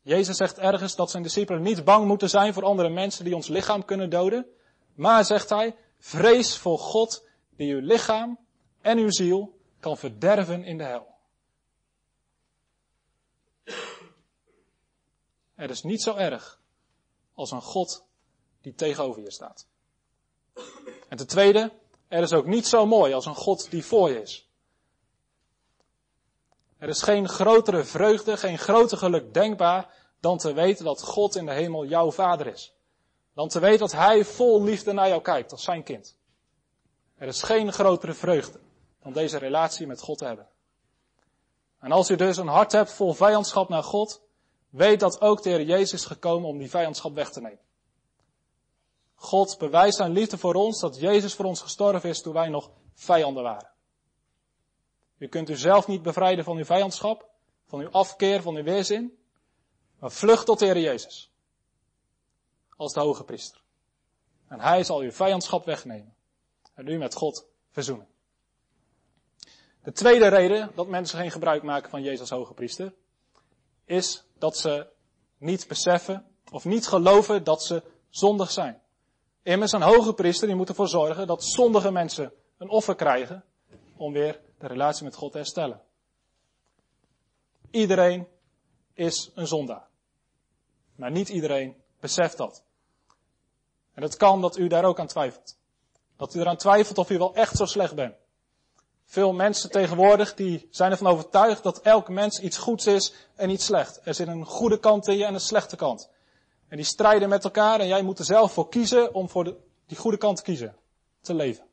Jezus 0.01 0.37
zegt 0.37 0.57
ergens 0.57 0.95
dat 0.95 1.11
zijn 1.11 1.23
discipelen 1.23 1.61
niet 1.61 1.83
bang 1.83 2.07
moeten 2.07 2.29
zijn 2.29 2.53
voor 2.53 2.63
andere 2.63 2.89
mensen 2.89 3.25
die 3.25 3.35
ons 3.35 3.47
lichaam 3.47 3.85
kunnen 3.85 4.09
doden. 4.09 4.45
Maar, 4.93 5.25
zegt 5.25 5.49
hij, 5.49 5.75
vrees 5.99 6.57
voor 6.57 6.79
God 6.79 7.25
die 7.55 7.73
uw 7.73 7.81
lichaam 7.81 8.39
en 8.81 8.97
uw 8.97 9.11
ziel 9.11 9.59
kan 9.79 9.97
verderven 9.97 10.63
in 10.63 10.77
de 10.77 10.83
hel. 10.83 11.09
Er 15.55 15.69
is 15.69 15.81
niet 15.81 16.01
zo 16.01 16.15
erg 16.15 16.61
als 17.33 17.51
een 17.51 17.61
God 17.61 18.05
die 18.61 18.73
tegenover 18.73 19.21
je 19.21 19.31
staat. 19.31 19.67
En 21.09 21.17
ten 21.17 21.27
tweede, 21.27 21.71
er 22.07 22.21
is 22.21 22.33
ook 22.33 22.45
niet 22.45 22.67
zo 22.67 22.85
mooi 22.85 23.13
als 23.13 23.25
een 23.25 23.35
God 23.35 23.71
die 23.71 23.85
voor 23.85 24.09
je 24.09 24.21
is. 24.21 24.50
Er 26.81 26.89
is 26.89 27.01
geen 27.01 27.29
grotere 27.29 27.83
vreugde, 27.83 28.37
geen 28.37 28.57
groter 28.57 28.97
geluk 28.97 29.33
denkbaar 29.33 29.93
dan 30.19 30.37
te 30.37 30.53
weten 30.53 30.85
dat 30.85 31.01
God 31.01 31.35
in 31.35 31.45
de 31.45 31.51
hemel 31.51 31.85
jouw 31.85 32.11
vader 32.11 32.47
is. 32.47 32.73
Dan 33.33 33.47
te 33.47 33.59
weten 33.59 33.79
dat 33.79 33.91
Hij 33.91 34.25
vol 34.25 34.63
liefde 34.63 34.91
naar 34.91 35.07
jou 35.07 35.21
kijkt 35.21 35.51
als 35.51 35.63
zijn 35.63 35.83
kind. 35.83 36.17
Er 37.15 37.27
is 37.27 37.43
geen 37.43 37.73
grotere 37.73 38.13
vreugde 38.13 38.59
dan 39.03 39.13
deze 39.13 39.37
relatie 39.37 39.87
met 39.87 40.01
God 40.01 40.17
te 40.17 40.25
hebben. 40.25 40.47
En 41.79 41.91
als 41.91 42.09
u 42.09 42.15
dus 42.15 42.37
een 42.37 42.47
hart 42.47 42.71
hebt 42.71 42.91
vol 42.91 43.13
vijandschap 43.13 43.69
naar 43.69 43.83
God, 43.83 44.21
weet 44.69 44.99
dat 44.99 45.21
ook 45.21 45.43
de 45.43 45.49
Heer 45.49 45.61
Jezus 45.61 45.93
is 45.93 46.05
gekomen 46.05 46.49
om 46.49 46.57
die 46.57 46.69
vijandschap 46.69 47.15
weg 47.15 47.31
te 47.31 47.41
nemen. 47.41 47.65
God 49.15 49.57
bewijst 49.57 49.97
zijn 49.97 50.11
liefde 50.11 50.37
voor 50.37 50.53
ons 50.53 50.79
dat 50.79 50.99
Jezus 50.99 51.33
voor 51.33 51.45
ons 51.45 51.61
gestorven 51.61 52.09
is 52.09 52.21
toen 52.21 52.33
wij 52.33 52.49
nog 52.49 52.69
vijanden 52.93 53.43
waren. 53.43 53.71
U 55.21 55.27
kunt 55.27 55.49
u 55.49 55.55
zelf 55.55 55.87
niet 55.87 56.01
bevrijden 56.01 56.43
van 56.43 56.57
uw 56.57 56.65
vijandschap, 56.65 57.29
van 57.65 57.79
uw 57.79 57.89
afkeer, 57.89 58.41
van 58.41 58.55
uw 58.55 58.63
weerzin. 58.63 59.17
Maar 59.99 60.11
vlucht 60.11 60.45
tot 60.45 60.59
de 60.59 60.65
Heer 60.65 60.79
Jezus. 60.79 61.31
Als 62.75 62.93
de 62.93 62.99
hoge 62.99 63.23
priester. 63.23 63.61
En 64.47 64.59
hij 64.59 64.83
zal 64.83 64.99
uw 64.99 65.11
vijandschap 65.11 65.65
wegnemen. 65.65 66.15
En 66.73 66.87
u 66.87 66.97
met 66.97 67.15
God 67.15 67.45
verzoenen. 67.71 68.07
De 69.83 69.91
tweede 69.91 70.27
reden 70.27 70.71
dat 70.75 70.87
mensen 70.87 71.19
geen 71.19 71.31
gebruik 71.31 71.63
maken 71.63 71.89
van 71.89 72.01
Jezus 72.01 72.29
hoge 72.29 72.53
priester. 72.53 72.93
Is 73.85 74.23
dat 74.37 74.57
ze 74.57 74.87
niet 75.37 75.67
beseffen 75.67 76.25
of 76.51 76.65
niet 76.65 76.87
geloven 76.87 77.43
dat 77.43 77.63
ze 77.63 77.83
zondig 78.09 78.51
zijn. 78.51 78.81
Immers 79.43 79.71
een 79.71 79.81
hoge 79.81 80.13
priester 80.13 80.47
die 80.47 80.55
moet 80.55 80.69
ervoor 80.69 80.87
zorgen 80.87 81.27
dat 81.27 81.43
zondige 81.43 81.91
mensen 81.91 82.33
een 82.57 82.69
offer 82.69 82.95
krijgen 82.95 83.43
om 83.97 84.13
weer 84.13 84.49
de 84.61 84.67
relatie 84.67 85.03
met 85.03 85.15
God 85.15 85.31
te 85.31 85.37
herstellen. 85.37 85.81
Iedereen 87.71 88.27
is 88.93 89.31
een 89.35 89.47
zondaar. 89.47 89.87
Maar 90.95 91.11
niet 91.11 91.29
iedereen 91.29 91.75
beseft 91.99 92.37
dat. 92.37 92.63
En 93.93 94.01
het 94.01 94.17
kan 94.17 94.41
dat 94.41 94.57
u 94.57 94.67
daar 94.67 94.85
ook 94.85 94.99
aan 94.99 95.07
twijfelt. 95.07 95.57
Dat 96.17 96.33
u 96.33 96.39
eraan 96.39 96.57
twijfelt 96.57 96.97
of 96.97 97.09
u 97.09 97.17
wel 97.17 97.35
echt 97.35 97.57
zo 97.57 97.65
slecht 97.65 97.95
bent. 97.95 98.15
Veel 99.05 99.33
mensen 99.33 99.71
tegenwoordig 99.71 100.33
die 100.33 100.67
zijn 100.71 100.91
ervan 100.91 101.07
overtuigd 101.07 101.63
dat 101.63 101.81
elk 101.81 102.09
mens 102.09 102.39
iets 102.39 102.57
goeds 102.57 102.85
is 102.85 103.13
en 103.35 103.49
iets 103.49 103.65
slecht. 103.65 104.01
Er 104.03 104.13
zit 104.13 104.27
een 104.27 104.45
goede 104.45 104.79
kant 104.79 105.07
in 105.07 105.17
je 105.17 105.25
en 105.25 105.33
een 105.33 105.39
slechte 105.39 105.75
kant. 105.75 106.09
En 106.67 106.77
die 106.77 106.85
strijden 106.85 107.29
met 107.29 107.43
elkaar 107.43 107.79
en 107.79 107.87
jij 107.87 108.01
moet 108.01 108.19
er 108.19 108.25
zelf 108.25 108.53
voor 108.53 108.69
kiezen 108.69 109.13
om 109.13 109.29
voor 109.29 109.43
de, 109.43 109.55
die 109.85 109.97
goede 109.97 110.17
kant 110.17 110.37
te 110.37 110.43
kiezen. 110.43 110.75
Te 111.21 111.33
leven. 111.33 111.65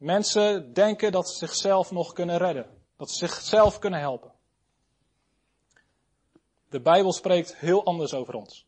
Mensen 0.00 0.72
denken 0.72 1.12
dat 1.12 1.30
ze 1.30 1.36
zichzelf 1.36 1.90
nog 1.90 2.12
kunnen 2.12 2.38
redden. 2.38 2.66
Dat 2.96 3.10
ze 3.10 3.16
zichzelf 3.16 3.78
kunnen 3.78 4.00
helpen. 4.00 4.32
De 6.68 6.80
Bijbel 6.80 7.12
spreekt 7.12 7.56
heel 7.56 7.84
anders 7.84 8.14
over 8.14 8.34
ons. 8.34 8.66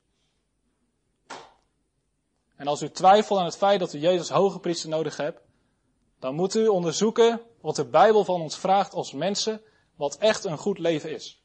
En 2.57 2.67
als 2.67 2.83
u 2.83 2.91
twijfelt 2.91 3.39
aan 3.39 3.45
het 3.45 3.57
feit 3.57 3.81
dat 3.81 3.93
u 3.93 3.99
Jezus 3.99 4.29
hoge 4.29 4.59
priester 4.59 4.89
nodig 4.89 5.17
hebt, 5.17 5.41
dan 6.19 6.35
moet 6.35 6.55
u 6.55 6.67
onderzoeken 6.67 7.41
wat 7.61 7.77
de 7.77 7.87
Bijbel 7.87 8.25
van 8.25 8.41
ons 8.41 8.59
vraagt 8.59 8.95
als 8.95 9.13
mensen, 9.13 9.63
wat 9.97 10.17
echt 10.17 10.45
een 10.45 10.59
goed 10.59 10.79
leven 10.79 11.13
is. 11.13 11.43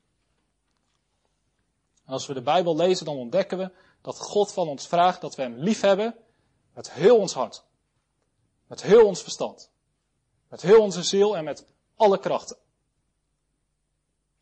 En 2.06 2.14
als 2.14 2.28
we 2.28 2.34
de 2.34 2.42
Bijbel 2.42 2.76
lezen, 2.76 3.06
dan 3.06 3.18
ontdekken 3.18 3.58
we 3.58 3.72
dat 4.02 4.20
God 4.20 4.52
van 4.54 4.68
ons 4.68 4.88
vraagt 4.88 5.22
dat 5.22 5.36
we 5.36 5.42
Hem 5.42 5.56
lief 5.56 5.82
hebben 5.82 6.16
met 6.74 6.92
heel 6.92 7.18
ons 7.18 7.34
hart, 7.34 7.64
met 8.68 8.82
heel 8.82 9.06
ons 9.06 9.22
verstand, 9.22 9.72
met 10.50 10.62
heel 10.62 10.82
onze 10.82 11.04
ziel 11.04 11.38
en 11.38 11.44
met 11.44 11.66
alle 11.96 12.20
krachten. 12.20 12.58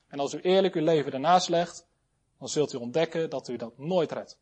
En 0.07 0.19
als 0.19 0.33
u 0.33 0.41
eerlijk 0.41 0.75
uw 0.75 0.83
leven 0.83 1.13
ernaast 1.13 1.49
legt, 1.49 1.87
dan 2.39 2.49
zult 2.49 2.73
u 2.73 2.77
ontdekken 2.77 3.29
dat 3.29 3.47
u 3.47 3.57
dat 3.57 3.77
nooit 3.77 4.11
redt. 4.11 4.37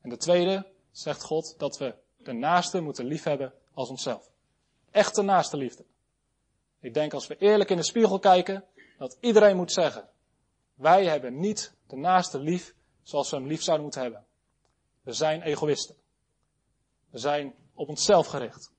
En 0.00 0.10
de 0.10 0.16
tweede 0.16 0.66
zegt 0.90 1.22
God 1.22 1.58
dat 1.58 1.78
we 1.78 1.94
de 2.16 2.32
naaste 2.32 2.80
moeten 2.80 3.04
liefhebben 3.04 3.52
als 3.72 3.88
onszelf. 3.88 4.30
Echte 4.90 5.22
naaste 5.22 5.56
liefde. 5.56 5.84
Ik 6.80 6.94
denk 6.94 7.14
als 7.14 7.26
we 7.26 7.36
eerlijk 7.36 7.70
in 7.70 7.76
de 7.76 7.82
spiegel 7.82 8.18
kijken, 8.18 8.64
dat 8.98 9.16
iedereen 9.20 9.56
moet 9.56 9.72
zeggen, 9.72 10.08
wij 10.74 11.06
hebben 11.06 11.40
niet 11.40 11.74
de 11.86 11.96
naaste 11.96 12.38
lief 12.38 12.74
zoals 13.02 13.30
we 13.30 13.36
hem 13.36 13.46
lief 13.46 13.62
zouden 13.62 13.84
moeten 13.84 14.02
hebben. 14.02 14.26
We 15.02 15.12
zijn 15.12 15.42
egoïsten. 15.42 15.96
We 17.10 17.18
zijn 17.18 17.54
op 17.74 17.88
onszelf 17.88 18.26
gericht. 18.26 18.72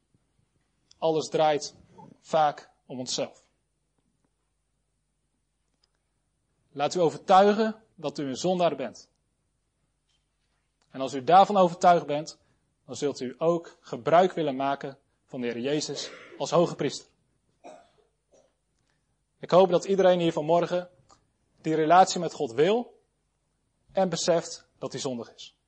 Alles 1.00 1.30
draait 1.30 1.76
vaak 2.22 2.70
om 2.86 3.00
onszelf. 3.00 3.44
Laat 6.72 6.96
u 6.96 7.00
overtuigen 7.00 7.84
dat 7.96 8.18
u 8.18 8.24
een 8.24 8.38
zondaar 8.38 8.76
bent. 8.76 9.10
En 10.90 11.02
als 11.02 11.14
u 11.14 11.24
daarvan 11.24 11.58
overtuigd 11.58 12.06
bent, 12.06 12.38
dan 12.86 12.96
zult 12.96 13.20
u 13.20 13.36
ook 13.38 13.78
gebruik 13.80 14.32
willen 14.32 14.56
maken 14.56 14.98
van 15.26 15.42
de 15.42 15.48
Heer 15.48 15.60
Jezus 15.60 16.12
als 16.38 16.52
hoge 16.52 16.76
priester. 16.76 17.08
Ik 19.40 19.52
hoop 19.52 19.70
dat 19.70 19.86
iedereen 19.86 20.20
hier 20.20 20.32
vanmorgen 20.32 20.90
die 21.62 21.76
relatie 21.76 22.20
met 22.20 22.34
God 22.34 22.52
wil 22.52 23.00
en 23.92 24.10
beseft 24.10 24.68
dat 24.78 24.92
hij 24.92 25.02
zondig 25.02 25.34
is. 25.34 25.59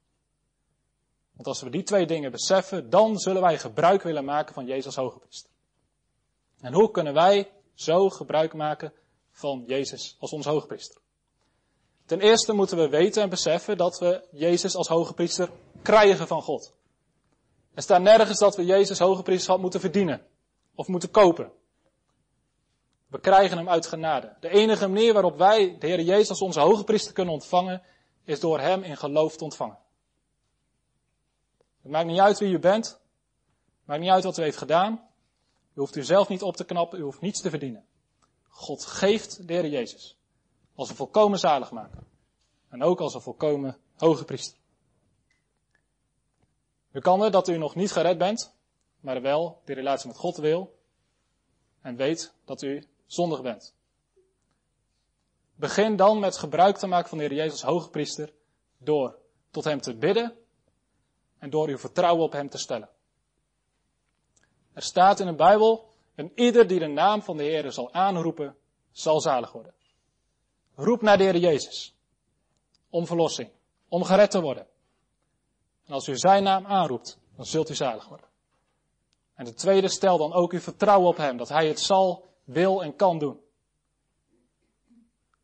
Want 1.42 1.54
als 1.56 1.64
we 1.64 1.78
die 1.78 1.84
twee 1.84 2.06
dingen 2.06 2.32
beseffen, 2.32 2.90
dan 2.90 3.18
zullen 3.18 3.42
wij 3.42 3.58
gebruik 3.58 4.02
willen 4.02 4.26
maken 4.26 4.54
van 4.54 4.66
Jezus 4.66 4.86
als 4.86 4.96
hoge 4.96 5.20
priester. 5.20 5.50
En 6.60 6.74
hoe 6.74 6.92
kunnen 6.92 7.14
wij 7.14 7.52
zo 7.74 8.10
gebruik 8.10 8.54
maken 8.54 8.94
van 9.32 9.64
Jezus 9.68 10.16
als 10.20 10.32
ons 10.32 10.46
hoge 10.46 10.68
priester? 10.68 11.02
Ten 12.06 12.20
eerste 12.20 12.54
moeten 12.54 12.78
we 12.78 12.90
weten 12.90 13.22
en 13.22 13.30
beseffen 13.30 13.78
dat 13.78 14.00
we 14.00 14.28
Jezus 14.32 14.76
als 14.76 14.88
hoge 14.88 15.14
priester 15.14 15.52
krijgen 15.82 16.28
van 16.28 16.42
God. 16.42 16.74
Er 17.74 17.82
staat 17.82 18.02
nergens 18.02 18.40
dat 18.40 18.56
we 18.56 18.66
Jezus 18.66 19.00
hoge 19.00 19.24
priesterschap 19.24 19.60
moeten 19.60 19.80
verdienen 19.80 20.26
of 20.76 20.88
moeten 20.88 21.12
kopen. 21.12 21.52
We 23.08 23.20
krijgen 23.20 23.58
hem 23.58 23.70
uit 23.70 23.86
genade. 23.88 24.36
De 24.40 24.50
enige 24.50 24.88
manier 24.88 25.14
waarop 25.14 25.38
wij 25.38 25.78
de 25.80 25.88
Heer 25.88 26.02
Jezus 26.02 26.30
als 26.30 26.42
onze 26.42 26.60
hoge 26.60 26.84
priester 26.84 27.14
kunnen 27.14 27.34
ontvangen, 27.34 27.82
is 28.24 28.40
door 28.40 28.60
hem 28.60 28.84
in 28.84 28.98
geloof 28.98 29.38
te 29.38 29.44
ontvangen. 29.44 29.81
Het 31.82 31.92
maakt 31.92 32.08
niet 32.08 32.20
uit 32.20 32.40
wie 32.40 32.54
u 32.54 32.60
bent. 32.60 32.86
Het 32.86 33.86
maakt 33.86 34.02
niet 34.02 34.10
uit 34.10 34.24
wat 34.24 34.38
u 34.38 34.42
heeft 34.42 34.58
gedaan. 34.58 35.10
U 35.74 35.80
hoeft 35.80 35.96
u 35.96 36.04
zelf 36.04 36.28
niet 36.28 36.42
op 36.42 36.56
te 36.56 36.66
knappen. 36.66 37.00
U 37.00 37.02
hoeft 37.02 37.22
niets 37.22 37.42
te 37.42 37.50
verdienen. 37.50 37.86
God 38.50 38.86
geeft 38.86 39.48
de 39.48 39.54
Heer 39.54 39.68
Jezus. 39.68 40.18
Als 40.76 40.90
een 40.90 40.96
volkomen 40.96 41.40
zaligmaker. 41.40 42.04
En 42.70 42.84
ook 42.84 43.00
als 43.00 43.14
een 43.14 43.22
volkomen 43.22 43.78
hoge 43.96 44.26
priester. 44.26 44.58
U 46.92 47.00
kan 47.00 47.24
er 47.24 47.32
dat 47.32 47.48
u 47.48 47.58
nog 47.58 47.76
niet 47.76 47.92
gered 47.92 48.18
bent, 48.18 48.56
maar 49.00 49.22
wel 49.22 49.62
die 49.66 49.76
relatie 49.76 50.08
met 50.08 50.18
God 50.18 50.38
wil 50.38 50.80
en 51.82 51.96
weet 51.96 52.34
dat 52.46 52.62
u 52.62 52.88
zondig 53.06 53.42
bent. 53.42 53.74
Begin 55.56 55.96
dan 55.96 56.20
met 56.20 56.38
gebruik 56.38 56.78
te 56.78 56.88
maken 56.88 57.10
van 57.10 57.18
de 57.18 57.24
Heer 57.24 57.34
Jezus 57.34 57.62
hoge 57.62 57.90
priester 57.90 58.34
door 58.78 59.18
tot 59.50 59.64
Hem 59.64 59.82
te 59.82 59.96
bidden 59.96 60.41
en 61.42 61.50
door 61.50 61.68
uw 61.68 61.78
vertrouwen 61.78 62.24
op 62.24 62.32
Hem 62.32 62.50
te 62.50 62.58
stellen. 62.58 62.90
Er 64.74 64.82
staat 64.82 65.20
in 65.20 65.26
de 65.26 65.36
Bijbel, 65.36 65.90
en 66.16 66.32
ieder 66.36 66.68
die 66.68 66.80
de 66.80 66.88
naam 66.88 67.22
van 67.22 67.38
de 67.38 67.44
Heer 67.44 67.72
zal 67.72 67.94
aanroepen, 67.94 68.56
zal 68.92 69.22
zalig 69.22 69.52
worden. 69.52 69.74
Roep 70.76 71.02
naar 71.02 71.18
de 71.18 71.24
Heer 71.24 71.38
Jezus. 71.38 71.96
Om 72.90 73.06
verlossing. 73.06 73.50
Om 73.88 74.04
gered 74.04 74.32
te 74.32 74.42
worden. 74.42 74.68
En 75.86 75.94
als 75.94 76.08
u 76.08 76.18
zijn 76.18 76.44
naam 76.44 76.66
aanroept, 76.66 77.20
dan 77.36 77.46
zult 77.46 77.70
u 77.70 77.76
zalig 77.76 78.08
worden. 78.08 78.28
En 79.34 79.46
de 79.46 79.54
tweede, 79.54 79.90
stel 79.90 80.18
dan 80.18 80.34
ook 80.34 80.52
uw 80.52 80.60
vertrouwen 80.60 81.08
op 81.08 81.18
hem, 81.18 81.38
dat 81.38 81.50
hij 81.50 81.68
het 81.68 81.80
zal, 81.80 82.30
wil 82.44 82.84
en 82.84 82.96
kan 82.96 83.20
doen. 83.20 83.40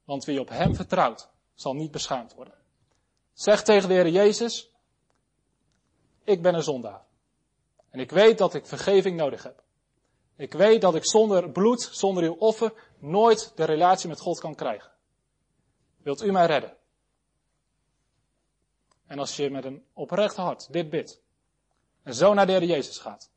Want 0.04 0.26
wie 0.26 0.40
op 0.40 0.50
hem 0.50 0.76
vertrouwt, 0.76 1.30
zal 1.54 1.74
niet 1.74 1.92
beschaamd 1.92 2.34
worden. 2.34 2.54
Zeg 3.34 3.64
tegen 3.64 3.88
de 3.88 3.94
Heer 3.94 4.10
Jezus, 4.10 4.72
ik 6.28 6.42
ben 6.42 6.54
een 6.54 6.64
zondaar. 6.64 7.06
En 7.90 8.00
ik 8.00 8.12
weet 8.12 8.38
dat 8.38 8.54
ik 8.54 8.66
vergeving 8.66 9.18
nodig 9.18 9.44
heb. 9.44 9.64
Ik 10.36 10.54
weet 10.54 10.82
dat 10.82 10.96
ik 10.96 11.06
zonder 11.06 11.50
bloed, 11.50 11.90
zonder 11.92 12.24
uw 12.24 12.36
offer, 12.36 12.74
nooit 13.00 13.52
de 13.56 13.64
relatie 13.64 14.10
met 14.10 14.20
God 14.20 14.40
kan 14.40 14.56
krijgen. 14.56 14.92
Wilt 15.98 16.24
u 16.24 16.32
mij 16.32 16.46
redden? 16.46 16.78
En 19.06 19.20
als 19.20 19.36
je 19.36 19.50
met 19.50 19.66
een 19.66 19.86
oprecht 19.94 20.36
hart 20.36 20.74
dit 20.74 20.90
bidt, 20.90 21.22
en 22.04 22.14
zo 22.14 22.34
naar 22.34 22.46
de 22.46 22.52
Heer 22.52 22.64
Jezus 22.64 22.98
gaat, 22.98 23.32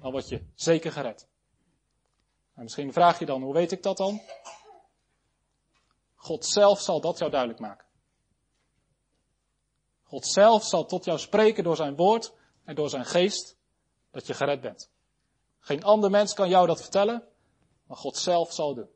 dan 0.00 0.10
word 0.10 0.28
je 0.28 0.44
zeker 0.54 0.92
gered. 0.92 1.28
En 2.54 2.62
misschien 2.62 2.92
vraag 2.92 3.18
je 3.18 3.26
dan, 3.26 3.42
hoe 3.42 3.54
weet 3.54 3.72
ik 3.72 3.82
dat 3.82 3.96
dan? 3.96 4.20
God 6.14 6.46
zelf 6.46 6.80
zal 6.80 7.00
dat 7.00 7.18
jou 7.18 7.30
duidelijk 7.30 7.60
maken. 7.60 7.86
God 10.12 10.26
zelf 10.26 10.64
zal 10.64 10.84
tot 10.84 11.04
jou 11.04 11.18
spreken 11.18 11.64
door 11.64 11.76
zijn 11.76 11.96
woord 11.96 12.32
en 12.64 12.74
door 12.74 12.88
zijn 12.88 13.04
geest 13.04 13.56
dat 14.10 14.26
je 14.26 14.34
gered 14.34 14.60
bent. 14.60 14.90
Geen 15.58 15.84
ander 15.84 16.10
mens 16.10 16.34
kan 16.34 16.48
jou 16.48 16.66
dat 16.66 16.80
vertellen, 16.80 17.22
maar 17.86 17.96
God 17.96 18.16
zelf 18.16 18.52
zal 18.52 18.74
doen. 18.74 18.88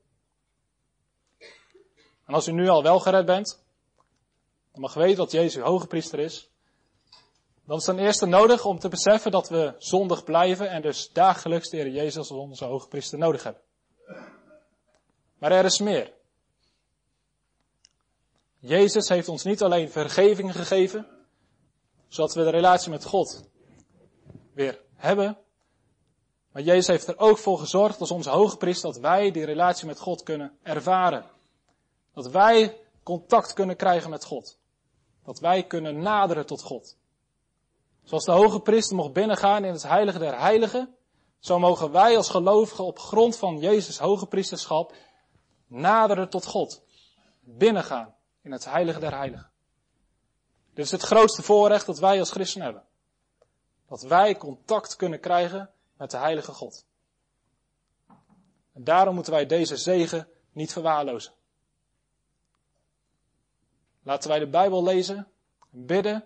En 2.27 2.35
als 2.35 2.47
u 2.47 2.53
nu 2.53 2.69
al 2.69 2.83
wel 2.83 3.01
gered 3.01 3.27
bent, 3.27 3.65
dan 4.73 4.81
mag 4.81 4.95
weten 4.95 5.17
dat 5.17 5.31
Jezus 5.31 5.63
hoge 5.63 5.87
priester 5.87 6.19
is, 6.19 6.51
dan 7.65 7.77
is 7.77 7.85
ten 7.85 7.99
eerste 7.99 8.27
nodig 8.27 8.65
om 8.65 8.79
te 8.79 8.89
beseffen 8.89 9.31
dat 9.31 9.49
we 9.49 9.75
zondig 9.79 10.25
blijven 10.25 10.71
en 10.71 10.83
dus 10.83 11.13
dagelijks 11.13 11.69
de 11.69 11.77
Heer 11.77 11.91
Jezus 11.91 12.17
als 12.17 12.31
onze 12.31 12.65
hoge 12.65 12.89
priester 12.89 13.19
nodig 13.19 13.43
hebben. 13.43 13.63
Maar 15.39 15.53
er 15.53 15.65
is 15.65 15.79
meer. 15.79 16.16
Jezus 18.67 19.09
heeft 19.09 19.29
ons 19.29 19.45
niet 19.45 19.62
alleen 19.62 19.91
vergeving 19.91 20.53
gegeven, 20.53 21.07
zodat 22.09 22.35
we 22.35 22.45
de 22.45 22.51
relatie 22.51 22.91
met 22.91 23.05
God 23.05 23.49
weer 24.55 24.81
hebben, 24.95 25.39
maar 26.53 26.62
Jezus 26.62 26.87
heeft 26.87 27.07
er 27.07 27.19
ook 27.19 27.39
voor 27.39 27.59
gezorgd 27.59 28.01
als 28.01 28.11
onze 28.11 28.57
priester 28.59 28.93
dat 28.93 29.01
wij 29.01 29.31
die 29.31 29.45
relatie 29.45 29.87
met 29.87 30.01
God 30.01 30.23
kunnen 30.23 30.59
ervaren. 30.62 31.25
Dat 32.14 32.31
wij 32.31 32.81
contact 33.03 33.53
kunnen 33.53 33.77
krijgen 33.77 34.11
met 34.11 34.25
God. 34.25 34.59
Dat 35.25 35.39
wij 35.39 35.67
kunnen 35.67 35.99
naderen 35.99 36.47
tot 36.47 36.62
God. 36.62 36.97
Zoals 38.05 38.25
de 38.25 38.33
hoge 38.33 38.61
priester 38.61 38.97
mocht 38.97 39.12
binnengaan 39.12 39.64
in 39.64 39.73
het 39.73 39.83
heilige 39.83 40.19
der 40.19 40.39
heiligen, 40.39 40.95
zo 41.39 41.59
mogen 41.59 41.93
wij 41.93 42.17
als 42.17 42.31
gelovigen 42.31 42.85
op 42.85 42.99
grond 42.99 43.37
van 43.37 43.59
Jezus 43.59 43.99
hoge 43.99 44.27
priesterschap 44.27 44.95
naderen 45.67 46.29
tot 46.29 46.47
God. 46.47 46.83
Binnengaan 47.41 48.16
in 48.47 48.53
het 48.53 48.64
heilige 48.64 49.01
der 49.01 49.16
heiligen. 49.16 49.51
Dit 50.74 50.84
is 50.84 50.90
het 50.90 51.03
grootste 51.03 51.42
voorrecht 51.42 51.86
dat 51.86 51.99
wij 51.99 52.18
als 52.18 52.30
christen 52.30 52.62
hebben. 52.62 52.82
Dat 53.88 54.03
wij 54.03 54.36
contact 54.36 54.97
kunnen 54.97 55.20
krijgen 55.20 55.70
met 55.97 56.11
de 56.11 56.16
heilige 56.16 56.53
God. 56.53 56.84
En 58.72 58.84
daarom 58.84 59.14
moeten 59.14 59.32
wij 59.32 59.47
deze 59.47 59.76
zegen 59.76 60.28
niet 60.53 60.72
verwaarlozen. 60.72 61.32
Laten 64.03 64.28
wij 64.28 64.38
de 64.38 64.49
Bijbel 64.49 64.82
lezen, 64.82 65.28
bidden, 65.70 66.24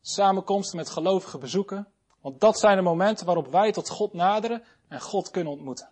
samenkomsten 0.00 0.76
met 0.76 0.90
gelovigen 0.90 1.40
bezoeken. 1.40 1.92
Want 2.20 2.40
dat 2.40 2.58
zijn 2.58 2.76
de 2.76 2.82
momenten 2.82 3.26
waarop 3.26 3.46
wij 3.46 3.72
tot 3.72 3.88
God 3.88 4.12
naderen 4.12 4.64
en 4.88 5.00
God 5.00 5.30
kunnen 5.30 5.52
ontmoeten. 5.52 5.88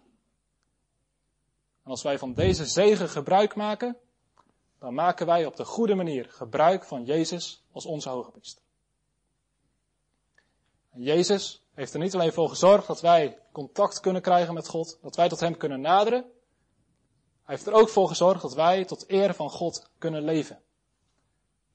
En 1.84 1.90
als 1.90 2.02
wij 2.02 2.18
van 2.18 2.34
deze 2.34 2.66
zegen 2.66 3.08
gebruik 3.08 3.54
maken, 3.54 3.96
dan 4.84 4.94
maken 4.94 5.26
wij 5.26 5.46
op 5.46 5.56
de 5.56 5.64
goede 5.64 5.94
manier 5.94 6.26
gebruik 6.30 6.84
van 6.84 7.04
Jezus 7.04 7.62
als 7.72 7.86
onze 7.86 8.08
hoge 8.08 8.30
priester. 8.30 8.62
En 10.90 11.02
Jezus 11.02 11.62
heeft 11.74 11.94
er 11.94 12.00
niet 12.00 12.14
alleen 12.14 12.32
voor 12.32 12.48
gezorgd 12.48 12.86
dat 12.86 13.00
wij 13.00 13.38
contact 13.52 14.00
kunnen 14.00 14.22
krijgen 14.22 14.54
met 14.54 14.68
God, 14.68 14.98
dat 15.02 15.16
wij 15.16 15.28
tot 15.28 15.40
Hem 15.40 15.56
kunnen 15.56 15.80
naderen. 15.80 16.20
Hij 17.44 17.54
heeft 17.54 17.66
er 17.66 17.72
ook 17.72 17.88
voor 17.88 18.08
gezorgd 18.08 18.42
dat 18.42 18.54
wij 18.54 18.84
tot 18.84 19.10
eer 19.10 19.34
van 19.34 19.50
God 19.50 19.90
kunnen 19.98 20.22
leven. 20.22 20.62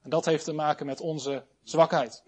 En 0.02 0.10
dat 0.10 0.24
heeft 0.24 0.44
te 0.44 0.52
maken 0.52 0.86
met 0.86 1.00
onze 1.00 1.44
zwakheid. 1.62 2.22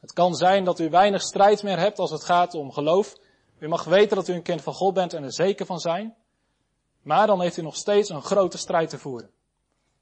Het 0.00 0.12
kan 0.12 0.34
zijn 0.34 0.64
dat 0.64 0.78
u 0.78 0.90
weinig 0.90 1.22
strijd 1.22 1.62
meer 1.62 1.78
hebt 1.78 1.98
als 1.98 2.10
het 2.10 2.24
gaat 2.24 2.54
om 2.54 2.72
geloof. 2.72 3.16
U 3.58 3.68
mag 3.68 3.84
weten 3.84 4.16
dat 4.16 4.28
u 4.28 4.32
een 4.32 4.42
kind 4.42 4.62
van 4.62 4.74
God 4.74 4.94
bent 4.94 5.12
en 5.12 5.22
er 5.22 5.32
zeker 5.32 5.66
van 5.66 5.80
zijn. 5.80 6.16
Maar 7.02 7.26
dan 7.26 7.40
heeft 7.40 7.56
u 7.56 7.62
nog 7.62 7.76
steeds 7.76 8.08
een 8.08 8.22
grote 8.22 8.58
strijd 8.58 8.90
te 8.90 8.98
voeren. 8.98 9.30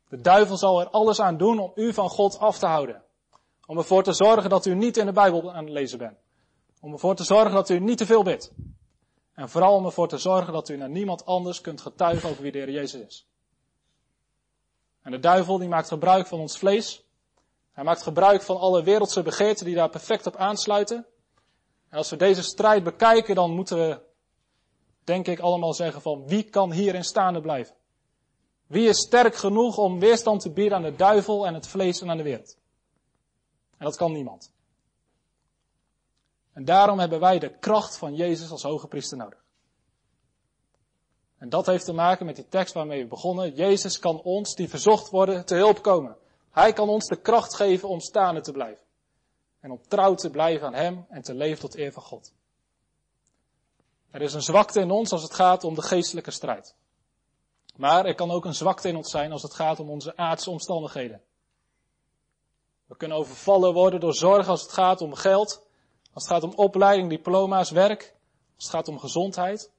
De 0.09 0.20
duivel 0.20 0.56
zal 0.56 0.80
er 0.80 0.88
alles 0.88 1.20
aan 1.20 1.36
doen 1.36 1.59
om 1.59 1.72
u 1.74 1.92
van 1.92 2.09
God 2.09 2.38
af 2.38 2.59
te 2.59 2.66
houden. 2.66 3.02
Om 3.66 3.78
ervoor 3.78 4.02
te 4.02 4.12
zorgen 4.12 4.50
dat 4.50 4.66
u 4.66 4.74
niet 4.74 4.96
in 4.96 5.06
de 5.06 5.12
Bijbel 5.12 5.52
aan 5.52 5.64
het 5.64 5.72
lezen 5.72 5.98
bent. 5.98 6.18
Om 6.80 6.92
ervoor 6.92 7.14
te 7.14 7.24
zorgen 7.24 7.52
dat 7.52 7.68
u 7.68 7.78
niet 7.78 7.98
te 7.98 8.06
veel 8.06 8.22
bidt. 8.22 8.52
En 9.34 9.48
vooral 9.48 9.74
om 9.74 9.84
ervoor 9.84 10.09
te 10.09 10.18
zorgen 10.18 10.52
dat 10.52 10.68
u 10.68 10.76
naar 10.76 10.88
niemand 10.88 11.26
anders 11.26 11.61
kunt 11.61 11.80
getuigen 11.80 12.30
over 12.30 12.42
wie 12.42 12.52
de 12.52 12.59
Heer 12.59 12.70
Jezus 12.70 13.00
is. 13.00 13.26
En 15.02 15.11
de 15.11 15.18
duivel 15.18 15.59
die 15.59 15.68
maakt 15.68 15.88
gebruik 15.88 16.26
van 16.26 16.40
ons 16.40 16.59
vlees. 16.59 17.04
Hij 17.72 17.84
maakt 17.84 18.02
gebruik 18.02 18.42
van 18.42 18.56
alle 18.56 18.82
wereldse 18.82 19.22
begeerten 19.22 19.64
die 19.64 19.74
daar 19.74 19.90
perfect 19.90 20.26
op 20.26 20.36
aansluiten. 20.36 21.06
En 21.88 21.96
als 21.98 22.11
we 22.11 22.16
deze 22.16 22.42
strijd 22.42 22.84
bekijken, 22.84 23.34
dan 23.34 23.50
moeten 23.50 23.76
we, 23.76 24.00
denk 25.04 25.26
ik, 25.26 25.38
allemaal 25.38 25.74
zeggen 25.74 26.02
van 26.02 26.26
wie 26.26 26.42
kan 26.42 26.72
hierin 26.72 27.04
staande 27.04 27.40
blijven? 27.40 27.74
Wie 28.68 28.88
is 28.88 28.98
sterk 28.98 29.34
genoeg 29.34 29.78
om 29.78 29.98
weerstand 29.98 30.40
te 30.40 30.50
bieden 30.50 30.76
aan 30.76 30.82
de 30.82 30.96
duivel 30.96 31.46
en 31.46 31.54
het 31.54 31.66
vlees 31.66 32.00
en 32.00 32.10
aan 32.10 32.16
de 32.16 32.22
wereld? 32.22 32.56
En 33.76 33.84
dat 33.84 33.96
kan 33.96 34.12
niemand. 34.12 34.52
En 36.52 36.64
daarom 36.64 36.98
hebben 36.98 37.20
wij 37.20 37.38
de 37.38 37.58
kracht 37.58 37.96
van 37.96 38.14
Jezus 38.14 38.50
als 38.50 38.62
hoge 38.62 38.86
priester 38.86 39.16
nodig. 39.16 39.44
En 41.38 41.48
dat 41.48 41.66
heeft 41.66 41.84
te 41.84 41.92
maken 41.92 42.26
met 42.26 42.36
die 42.36 42.48
tekst 42.48 42.74
waarmee 42.74 43.02
we 43.02 43.08
begonnen. 43.08 43.54
Jezus 43.54 43.98
kan 43.98 44.22
ons, 44.22 44.54
die 44.54 44.68
verzocht 44.68 45.10
worden, 45.10 45.46
te 45.46 45.54
hulp 45.54 45.82
komen. 45.82 46.16
Hij 46.50 46.72
kan 46.72 46.88
ons 46.88 47.06
de 47.06 47.20
kracht 47.20 47.54
geven 47.54 47.88
om 47.88 48.00
staande 48.00 48.40
te 48.40 48.52
blijven. 48.52 48.84
En 49.60 49.70
om 49.70 49.80
trouw 49.88 50.14
te 50.14 50.30
blijven 50.30 50.66
aan 50.66 50.74
Hem 50.74 51.06
en 51.08 51.22
te 51.22 51.34
leven 51.34 51.60
tot 51.60 51.76
eer 51.76 51.92
van 51.92 52.02
God. 52.02 52.32
Er 54.10 54.22
is 54.22 54.34
een 54.34 54.42
zwakte 54.42 54.80
in 54.80 54.90
ons 54.90 55.12
als 55.12 55.22
het 55.22 55.34
gaat 55.34 55.64
om 55.64 55.74
de 55.74 55.82
geestelijke 55.82 56.30
strijd. 56.30 56.74
Maar 57.78 58.04
er 58.04 58.14
kan 58.14 58.30
ook 58.30 58.44
een 58.44 58.54
zwakte 58.54 58.88
in 58.88 58.96
ons 58.96 59.10
zijn 59.10 59.32
als 59.32 59.42
het 59.42 59.54
gaat 59.54 59.80
om 59.80 59.90
onze 59.90 60.16
aardse 60.16 60.50
omstandigheden. 60.50 61.22
We 62.86 62.96
kunnen 62.96 63.16
overvallen 63.16 63.72
worden 63.72 64.00
door 64.00 64.14
zorg 64.14 64.48
als 64.48 64.62
het 64.62 64.72
gaat 64.72 65.00
om 65.00 65.14
geld, 65.14 65.66
als 66.12 66.24
het 66.24 66.32
gaat 66.32 66.42
om 66.42 66.52
opleiding, 66.54 67.10
diploma's, 67.10 67.70
werk, 67.70 68.14
als 68.56 68.64
het 68.64 68.74
gaat 68.74 68.88
om 68.88 68.98
gezondheid. 68.98 69.72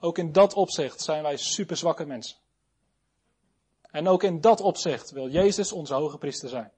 Ook 0.00 0.18
in 0.18 0.32
dat 0.32 0.54
opzicht 0.54 1.00
zijn 1.00 1.22
wij 1.22 1.36
super 1.36 1.76
zwakke 1.76 2.04
mensen. 2.04 2.36
En 3.80 4.08
ook 4.08 4.22
in 4.22 4.40
dat 4.40 4.60
opzicht 4.60 5.10
wil 5.10 5.28
Jezus 5.28 5.72
onze 5.72 5.94
hoge 5.94 6.18
priester 6.18 6.48
zijn. 6.48 6.72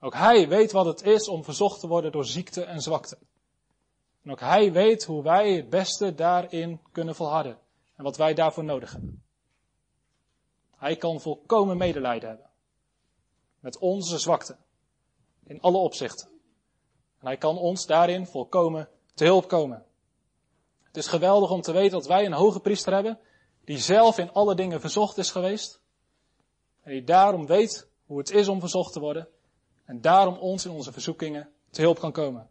Ook 0.00 0.14
hij 0.14 0.48
weet 0.48 0.72
wat 0.72 0.86
het 0.86 1.02
is 1.02 1.28
om 1.28 1.44
verzocht 1.44 1.80
te 1.80 1.86
worden 1.86 2.12
door 2.12 2.24
ziekte 2.24 2.64
en 2.64 2.80
zwakte. 2.80 3.18
En 4.22 4.30
ook 4.30 4.40
hij 4.40 4.72
weet 4.72 5.04
hoe 5.04 5.22
wij 5.22 5.52
het 5.52 5.70
beste 5.70 6.14
daarin 6.14 6.80
kunnen 6.92 7.14
volharden 7.14 7.58
en 7.96 8.04
wat 8.04 8.16
wij 8.16 8.34
daarvoor 8.34 8.64
nodig 8.64 8.92
hebben. 8.92 9.22
Hij 10.82 10.96
kan 10.96 11.20
volkomen 11.20 11.76
medelijden 11.76 12.28
hebben 12.28 12.50
met 13.60 13.78
onze 13.78 14.18
zwakte 14.18 14.56
in 15.44 15.60
alle 15.60 15.76
opzichten. 15.76 16.28
En 17.18 17.26
hij 17.26 17.36
kan 17.36 17.58
ons 17.58 17.86
daarin 17.86 18.26
volkomen 18.26 18.88
te 19.14 19.24
hulp 19.24 19.48
komen. 19.48 19.84
Het 20.82 20.96
is 20.96 21.06
geweldig 21.06 21.50
om 21.50 21.60
te 21.60 21.72
weten 21.72 21.90
dat 21.90 22.06
wij 22.06 22.26
een 22.26 22.32
hoge 22.32 22.60
priester 22.60 22.94
hebben, 22.94 23.18
die 23.64 23.78
zelf 23.78 24.18
in 24.18 24.32
alle 24.32 24.54
dingen 24.54 24.80
verzocht 24.80 25.18
is 25.18 25.30
geweest. 25.30 25.80
En 26.80 26.90
die 26.90 27.04
daarom 27.04 27.46
weet 27.46 27.88
hoe 28.06 28.18
het 28.18 28.30
is 28.30 28.48
om 28.48 28.60
verzocht 28.60 28.92
te 28.92 29.00
worden. 29.00 29.28
En 29.84 30.00
daarom 30.00 30.36
ons 30.36 30.64
in 30.64 30.70
onze 30.70 30.92
verzoekingen 30.92 31.52
te 31.70 31.80
hulp 31.80 31.98
kan 31.98 32.12
komen. 32.12 32.50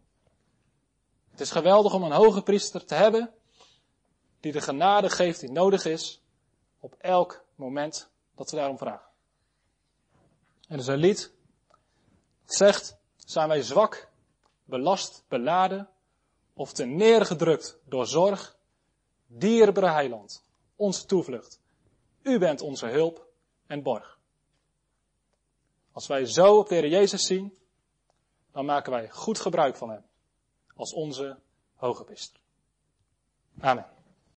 Het 1.30 1.40
is 1.40 1.50
geweldig 1.50 1.94
om 1.94 2.02
een 2.02 2.12
hoge 2.12 2.42
priester 2.42 2.84
te 2.84 2.94
hebben, 2.94 3.32
die 4.40 4.52
de 4.52 4.60
genade 4.60 5.10
geeft 5.10 5.40
die 5.40 5.50
nodig 5.50 5.84
is, 5.84 6.22
op 6.80 6.94
elk 6.98 7.44
moment 7.54 8.10
dat 8.34 8.50
we 8.50 8.56
daarom 8.56 8.78
vragen. 8.78 9.10
En 10.68 10.78
is 10.78 10.86
een 10.86 10.96
lied, 10.96 11.32
zegt, 12.44 12.96
zijn 13.16 13.48
wij 13.48 13.62
zwak, 13.62 14.08
belast, 14.64 15.24
beladen, 15.28 15.88
of 16.54 16.72
te 16.72 16.84
neergedrukt 16.84 17.78
door 17.84 18.06
zorg, 18.06 18.56
dierbare 19.26 19.90
heiland, 19.90 20.44
onze 20.76 21.06
toevlucht. 21.06 21.60
U 22.22 22.38
bent 22.38 22.60
onze 22.60 22.86
hulp 22.86 23.26
en 23.66 23.82
borg. 23.82 24.18
Als 25.92 26.06
wij 26.06 26.26
zo 26.26 26.58
op 26.58 26.68
de 26.68 26.74
Heer 26.74 26.88
Jezus 26.88 27.26
zien, 27.26 27.58
dan 28.52 28.64
maken 28.64 28.92
wij 28.92 29.10
goed 29.10 29.38
gebruik 29.38 29.76
van 29.76 29.90
Hem 29.90 30.04
als 30.76 30.92
onze 30.92 31.38
hoge 31.74 32.04
priester. 32.04 32.40
Amen. 33.60 34.01